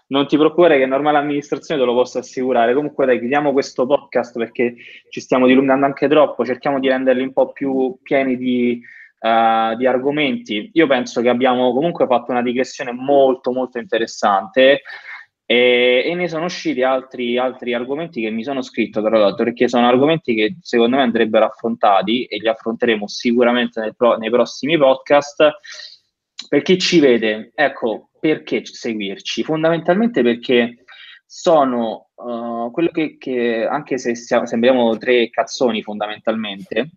Non 0.07 0.27
ti 0.27 0.37
preoccupare 0.37 0.79
che 0.79 0.87
normale 0.87 1.19
amministrazione 1.19 1.81
te 1.81 1.87
lo 1.87 1.95
posso 1.95 2.19
assicurare. 2.19 2.75
Comunque 2.75 3.07
dai, 3.07 3.19
chiudiamo 3.19 3.53
questo 3.53 3.87
podcast 3.87 4.37
perché 4.39 4.77
ci 5.09 5.21
stiamo 5.21 5.47
dilungando 5.47 5.87
anche 5.87 6.09
troppo, 6.09 6.45
cerchiamo 6.45 6.79
di 6.79 6.89
renderli 6.89 7.23
un 7.23 7.33
po' 7.33 7.53
più 7.53 7.99
pieni 8.03 8.37
di, 8.37 8.81
uh, 9.21 9.75
di 9.77 9.87
argomenti. 9.87 10.71
Io 10.75 10.87
penso 10.87 11.21
che 11.21 11.29
abbiamo 11.29 11.73
comunque 11.73 12.07
fatto 12.07 12.31
una 12.31 12.43
digressione 12.43 12.93
molto 12.93 13.51
molto 13.51 13.79
interessante. 13.79 14.83
E, 15.47 16.03
e, 16.07 16.15
ne 16.15 16.27
sono 16.27 16.47
usciti 16.47 16.83
altri, 16.83 17.37
altri, 17.37 17.75
argomenti 17.75 18.23
che 18.23 18.31
mi 18.31 18.43
sono 18.43 18.63
scritto, 18.63 19.03
tra 19.03 19.19
l'altro, 19.19 19.45
perché 19.45 19.69
sono 19.69 19.87
argomenti 19.87 20.35
che 20.35 20.57
secondo 20.61 20.97
me 20.97 21.03
andrebbero 21.03 21.45
affrontati 21.45 22.25
e 22.25 22.39
li 22.39 22.49
affronteremo 22.49 23.07
sicuramente 23.07 23.93
pro, 23.97 24.17
nei 24.17 24.31
prossimi 24.31 24.79
podcast. 24.79 25.51
Per 26.49 26.63
chi 26.63 26.79
ci 26.79 26.99
vede, 26.99 27.53
ecco, 27.55 28.09
perché 28.19 28.65
seguirci? 28.65 29.43
Fondamentalmente 29.43 30.23
perché 30.23 30.85
sono 31.27 32.11
uh, 32.15 32.71
quello 32.71 32.91
che, 32.91 33.17
che, 33.19 33.67
anche 33.67 33.99
se 33.99 34.15
siamo, 34.15 34.47
sembriamo 34.47 34.97
tre 34.97 35.29
cazzoni 35.29 35.83
fondamentalmente, 35.83 36.91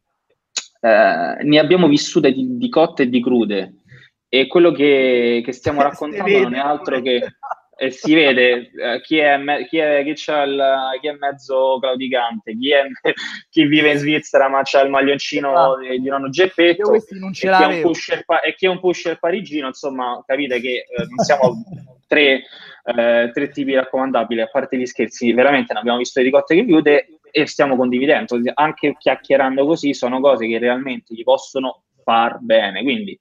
uh, 0.82 1.44
ne 1.44 1.60
abbiamo 1.60 1.88
vissute 1.88 2.32
di, 2.32 2.58
di, 2.58 2.70
cotte 2.70 3.04
e 3.04 3.10
di 3.10 3.22
crude. 3.22 3.74
E 4.30 4.48
quello 4.48 4.72
che, 4.72 5.42
che 5.44 5.52
stiamo 5.52 5.82
raccontando 5.84 6.40
non 6.40 6.54
è 6.54 6.60
altro 6.60 7.02
che 7.02 7.22
e 7.80 7.92
si 7.92 8.16
vede 8.16 8.72
eh, 8.72 9.02
chi, 9.02 9.20
è, 9.20 9.40
chi, 9.68 9.78
è, 9.78 10.02
chi, 10.04 10.10
il, 10.10 10.64
chi, 11.00 11.08
è, 11.08 11.12
mezzo 11.20 11.78
claudicante, 11.80 12.58
chi, 12.58 12.72
è, 12.72 12.84
chi, 13.52 13.66
vive 13.66 13.92
in 13.92 13.98
Svizzera 14.00 14.50
ma 14.50 14.62
c'ha 14.64 14.82
il 14.82 14.90
maglioncino 14.90 15.54
ah. 15.54 15.78
di, 15.78 16.02
di 16.02 16.10
nonno 16.10 16.30
Geppetto 16.30 16.94
e 16.94 17.04
chi, 17.04 17.82
pusher, 17.82 18.26
e, 18.44 18.56
chi 18.56 18.66
è 18.66 18.70
un 18.70 18.80
pusher, 18.80 19.20
parigino, 19.20 19.68
insomma 19.68 20.24
capite 20.26 20.60
che 20.60 20.86
eh, 20.88 21.06
non 21.08 21.24
siamo 21.24 21.64
tre, 22.08 22.44
eh, 22.84 23.32
tre, 23.32 23.50
tipi 23.50 23.76
raccomandabili, 23.76 24.42
a 24.42 24.48
parte 24.48 24.76
gli 24.76 24.86
scherzi, 24.88 25.32
veramente 25.34 25.74
ne 25.74 25.80
abbiamo 25.80 26.00
visto 26.00 26.20
di 26.20 26.32
cotte 26.32 26.56
che 26.56 26.66
chiude 26.66 27.20
e 27.30 27.46
stiamo 27.46 27.76
condividendo, 27.76 28.40
anche 28.56 28.96
chiacchierando 28.98 29.66
così 29.68 29.94
sono 29.94 30.20
cose 30.20 30.48
che 30.48 30.58
realmente 30.58 31.14
gli 31.14 31.24
possono 31.24 31.84
far 32.04 32.40
bene, 32.40 32.82
quindi 32.82 33.18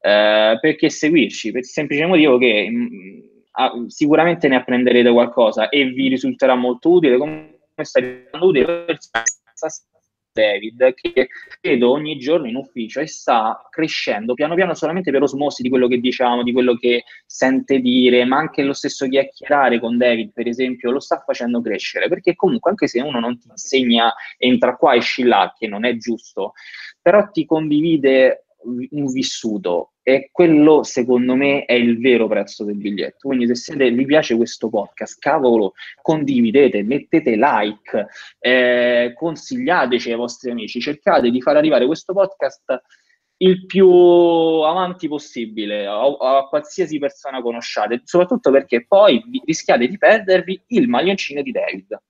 eh, 0.00 0.56
perché 0.60 0.88
seguirci? 0.88 1.50
Per 1.50 1.60
il 1.60 1.66
semplice 1.66 2.06
motivo 2.06 2.38
che... 2.38 2.68
Mh, 2.70 2.76
mm, 2.76 3.27
sicuramente 3.88 4.48
ne 4.48 4.56
apprenderete 4.56 5.10
qualcosa 5.10 5.68
e 5.68 5.84
vi 5.86 6.08
risulterà 6.08 6.54
molto 6.54 6.90
utile 6.90 7.16
come 7.16 7.58
sta 7.82 8.00
diventando 8.00 8.46
utile 8.46 8.64
per 8.84 8.98
David 10.38 10.94
che 10.94 11.28
vedo 11.60 11.90
ogni 11.90 12.16
giorno 12.18 12.46
in 12.46 12.54
ufficio 12.54 13.00
e 13.00 13.08
sta 13.08 13.66
crescendo 13.70 14.34
piano 14.34 14.54
piano 14.54 14.74
solamente 14.74 15.10
per 15.10 15.22
osmosi 15.22 15.62
di 15.62 15.68
quello 15.68 15.88
che 15.88 15.98
diciamo, 15.98 16.44
di 16.44 16.52
quello 16.52 16.76
che 16.76 17.04
sente 17.26 17.80
dire, 17.80 18.24
ma 18.24 18.36
anche 18.36 18.62
lo 18.62 18.72
stesso 18.72 19.08
chiacchierare 19.08 19.80
con 19.80 19.98
David, 19.98 20.32
per 20.32 20.46
esempio, 20.46 20.92
lo 20.92 21.00
sta 21.00 21.22
facendo 21.26 21.60
crescere, 21.60 22.08
perché 22.08 22.36
comunque 22.36 22.70
anche 22.70 22.86
se 22.86 23.00
uno 23.00 23.18
non 23.18 23.38
ti 23.38 23.48
insegna 23.48 24.14
entra 24.36 24.76
qua 24.76 24.94
e 24.94 25.02
là, 25.24 25.52
che 25.58 25.66
non 25.66 25.84
è 25.84 25.96
giusto, 25.96 26.52
però 27.02 27.28
ti 27.30 27.44
condivide 27.44 28.44
un 28.90 29.10
vissuto 29.10 29.92
e 30.08 30.30
quello 30.32 30.84
secondo 30.84 31.34
me 31.34 31.66
è 31.66 31.74
il 31.74 32.00
vero 32.00 32.28
prezzo 32.28 32.64
del 32.64 32.76
biglietto. 32.76 33.28
Quindi 33.28 33.46
se 33.46 33.54
siete, 33.56 33.90
vi 33.90 34.06
piace 34.06 34.36
questo 34.36 34.70
podcast, 34.70 35.18
cavolo, 35.20 35.74
condividete, 36.00 36.82
mettete 36.82 37.36
like, 37.36 38.06
eh, 38.38 39.12
consigliateci 39.14 40.10
ai 40.10 40.16
vostri 40.16 40.50
amici, 40.50 40.80
cercate 40.80 41.30
di 41.30 41.42
far 41.42 41.56
arrivare 41.56 41.84
questo 41.84 42.14
podcast 42.14 42.80
il 43.40 43.66
più 43.66 43.86
avanti 43.90 45.08
possibile 45.08 45.84
a, 45.84 46.00
a 46.00 46.48
qualsiasi 46.48 46.98
persona 46.98 47.42
conosciate, 47.42 48.00
soprattutto 48.04 48.50
perché 48.50 48.86
poi 48.86 49.22
rischiate 49.44 49.86
di 49.86 49.98
perdervi 49.98 50.62
il 50.68 50.88
maglioncino 50.88 51.42
di 51.42 51.52
David. 51.52 52.00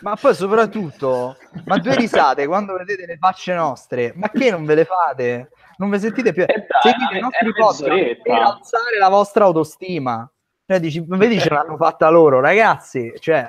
Ma 0.00 0.14
poi 0.16 0.34
soprattutto, 0.34 1.36
ma 1.64 1.78
due 1.78 1.94
risate 1.96 2.46
quando 2.46 2.74
vedete 2.74 3.06
le 3.06 3.16
facce 3.16 3.54
nostre, 3.54 4.12
ma 4.14 4.28
che 4.30 4.50
non 4.50 4.64
ve 4.64 4.74
le 4.74 4.84
fate? 4.84 5.50
non 5.76 5.90
vi 5.90 5.98
sentite 5.98 6.32
più. 6.32 6.42
Eh 6.42 6.66
Seguite 6.82 7.16
i 7.16 7.20
nostri 7.20 7.52
podcast 7.52 8.22
per 8.22 8.34
alzare 8.34 8.98
la 8.98 9.08
vostra 9.08 9.44
autostima. 9.44 10.30
Cioè, 10.66 10.80
dici, 10.80 11.04
vedi 11.06 11.38
ce 11.38 11.50
l'hanno 11.50 11.76
fatta 11.76 12.08
loro, 12.08 12.40
ragazzi. 12.40 13.12
Cioè, 13.18 13.48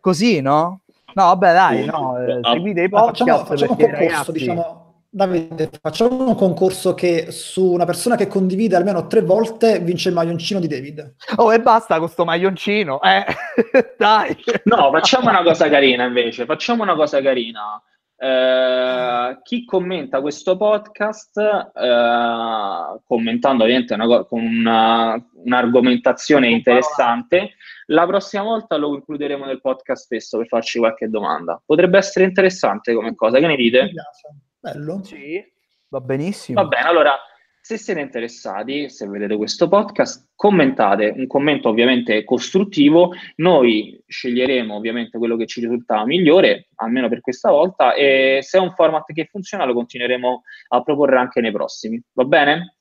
così, 0.00 0.40
no? 0.40 0.80
No, 1.14 1.26
vabbè, 1.26 1.52
dai, 1.52 1.84
no, 1.84 2.18
eh, 2.18 2.40
seguite 2.42 2.82
i 2.82 2.88
podcast 2.88 3.18
facciamo, 3.18 3.44
facciamo 3.44 3.76
perché, 3.76 3.92
concorso, 3.92 4.10
ragazzi... 4.10 4.32
diciamo, 4.32 4.83
Davide, 5.14 5.70
facciamo 5.80 6.26
un 6.26 6.34
concorso 6.34 6.92
che 6.92 7.30
su 7.30 7.64
una 7.70 7.84
persona 7.84 8.16
che 8.16 8.26
condivide 8.26 8.74
almeno 8.74 9.06
tre 9.06 9.20
volte 9.20 9.78
vince 9.78 10.08
il 10.08 10.14
maglioncino 10.16 10.58
di 10.58 10.66
David. 10.66 11.14
Oh, 11.36 11.54
e 11.54 11.60
basta 11.60 12.00
con 12.00 12.08
sto 12.08 12.24
maglioncino, 12.24 13.00
eh. 13.00 13.24
Dai. 13.96 14.36
No, 14.64 14.90
facciamo 14.90 15.28
una 15.28 15.44
cosa 15.44 15.68
carina 15.68 16.04
invece, 16.04 16.46
facciamo 16.46 16.82
una 16.82 16.96
cosa 16.96 17.22
carina. 17.22 17.80
Eh, 18.16 19.38
chi 19.44 19.64
commenta 19.64 20.20
questo 20.20 20.56
podcast, 20.56 21.38
eh, 21.38 23.00
commentando 23.06 23.62
ovviamente 23.62 23.94
una, 23.94 24.24
con 24.24 24.42
una, 24.42 25.16
un'argomentazione 25.44 26.48
interessante, 26.48 27.52
la 27.86 28.04
prossima 28.04 28.42
volta 28.42 28.76
lo 28.76 28.96
includeremo 28.96 29.44
nel 29.44 29.60
podcast 29.60 30.06
stesso 30.06 30.38
per 30.38 30.48
farci 30.48 30.80
qualche 30.80 31.08
domanda. 31.08 31.62
Potrebbe 31.64 31.98
essere 31.98 32.24
interessante 32.24 32.92
come 32.94 33.14
cosa, 33.14 33.38
che 33.38 33.46
ne 33.46 33.54
dite? 33.54 33.82
Mi 33.84 33.90
piace, 33.90 34.28
bello. 34.72 35.02
Sì, 35.04 35.44
va 35.88 36.00
benissimo. 36.00 36.62
Va 36.62 36.68
bene, 36.68 36.88
allora 36.88 37.18
se 37.60 37.78
siete 37.78 38.00
interessati, 38.00 38.90
se 38.90 39.06
vedete 39.06 39.36
questo 39.36 39.68
podcast, 39.68 40.32
commentate 40.34 41.14
un 41.16 41.26
commento 41.26 41.70
ovviamente 41.70 42.22
costruttivo. 42.24 43.12
Noi 43.36 44.02
sceglieremo 44.06 44.74
ovviamente 44.74 45.16
quello 45.16 45.36
che 45.36 45.46
ci 45.46 45.60
risulta 45.60 46.04
migliore, 46.04 46.68
almeno 46.76 47.08
per 47.08 47.20
questa 47.20 47.50
volta, 47.50 47.94
e 47.94 48.40
se 48.42 48.58
è 48.58 48.60
un 48.60 48.74
format 48.74 49.10
che 49.12 49.28
funziona 49.30 49.64
lo 49.64 49.72
continueremo 49.72 50.42
a 50.68 50.82
proporre 50.82 51.16
anche 51.16 51.40
nei 51.40 51.52
prossimi. 51.52 52.02
Va 52.12 52.24
bene? 52.24 52.76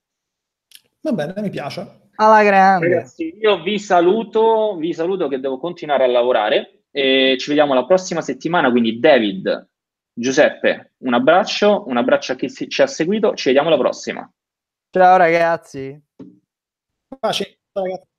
Va 1.01 1.11
bene, 1.13 1.34
mi 1.38 1.49
piace. 1.49 2.01
Alla 2.15 2.43
grande. 2.43 2.89
Ragazzi, 2.89 3.38
io 3.39 3.61
vi 3.61 3.79
saluto, 3.79 4.75
vi 4.77 4.93
saluto 4.93 5.29
che 5.29 5.39
devo 5.39 5.59
continuare 5.59 6.03
a 6.03 6.07
lavorare 6.07 6.84
e 6.91 7.38
ci 7.39 7.49
vediamo 7.49 7.73
la 7.73 7.86
prossima 7.86 8.21
settimana, 8.21 8.69
quindi 8.69 8.99
David, 8.99 9.69
Giuseppe, 10.16 10.93
un 10.97 11.14
abbraccio, 11.14 11.88
un 11.88 11.97
abbraccio 11.97 12.34
a 12.34 12.36
chi 12.36 12.49
ci 12.49 12.82
ha 12.82 12.88
seguito, 12.88 13.34
ci 13.34 13.47
vediamo 13.47 13.70
la 13.70 13.78
prossima. 13.78 14.32
Ciao 14.91 15.18
ragazzi. 15.18 15.99
Pace. 17.20 17.59
Ciao 17.72 17.84
ragazzi. 17.84 18.12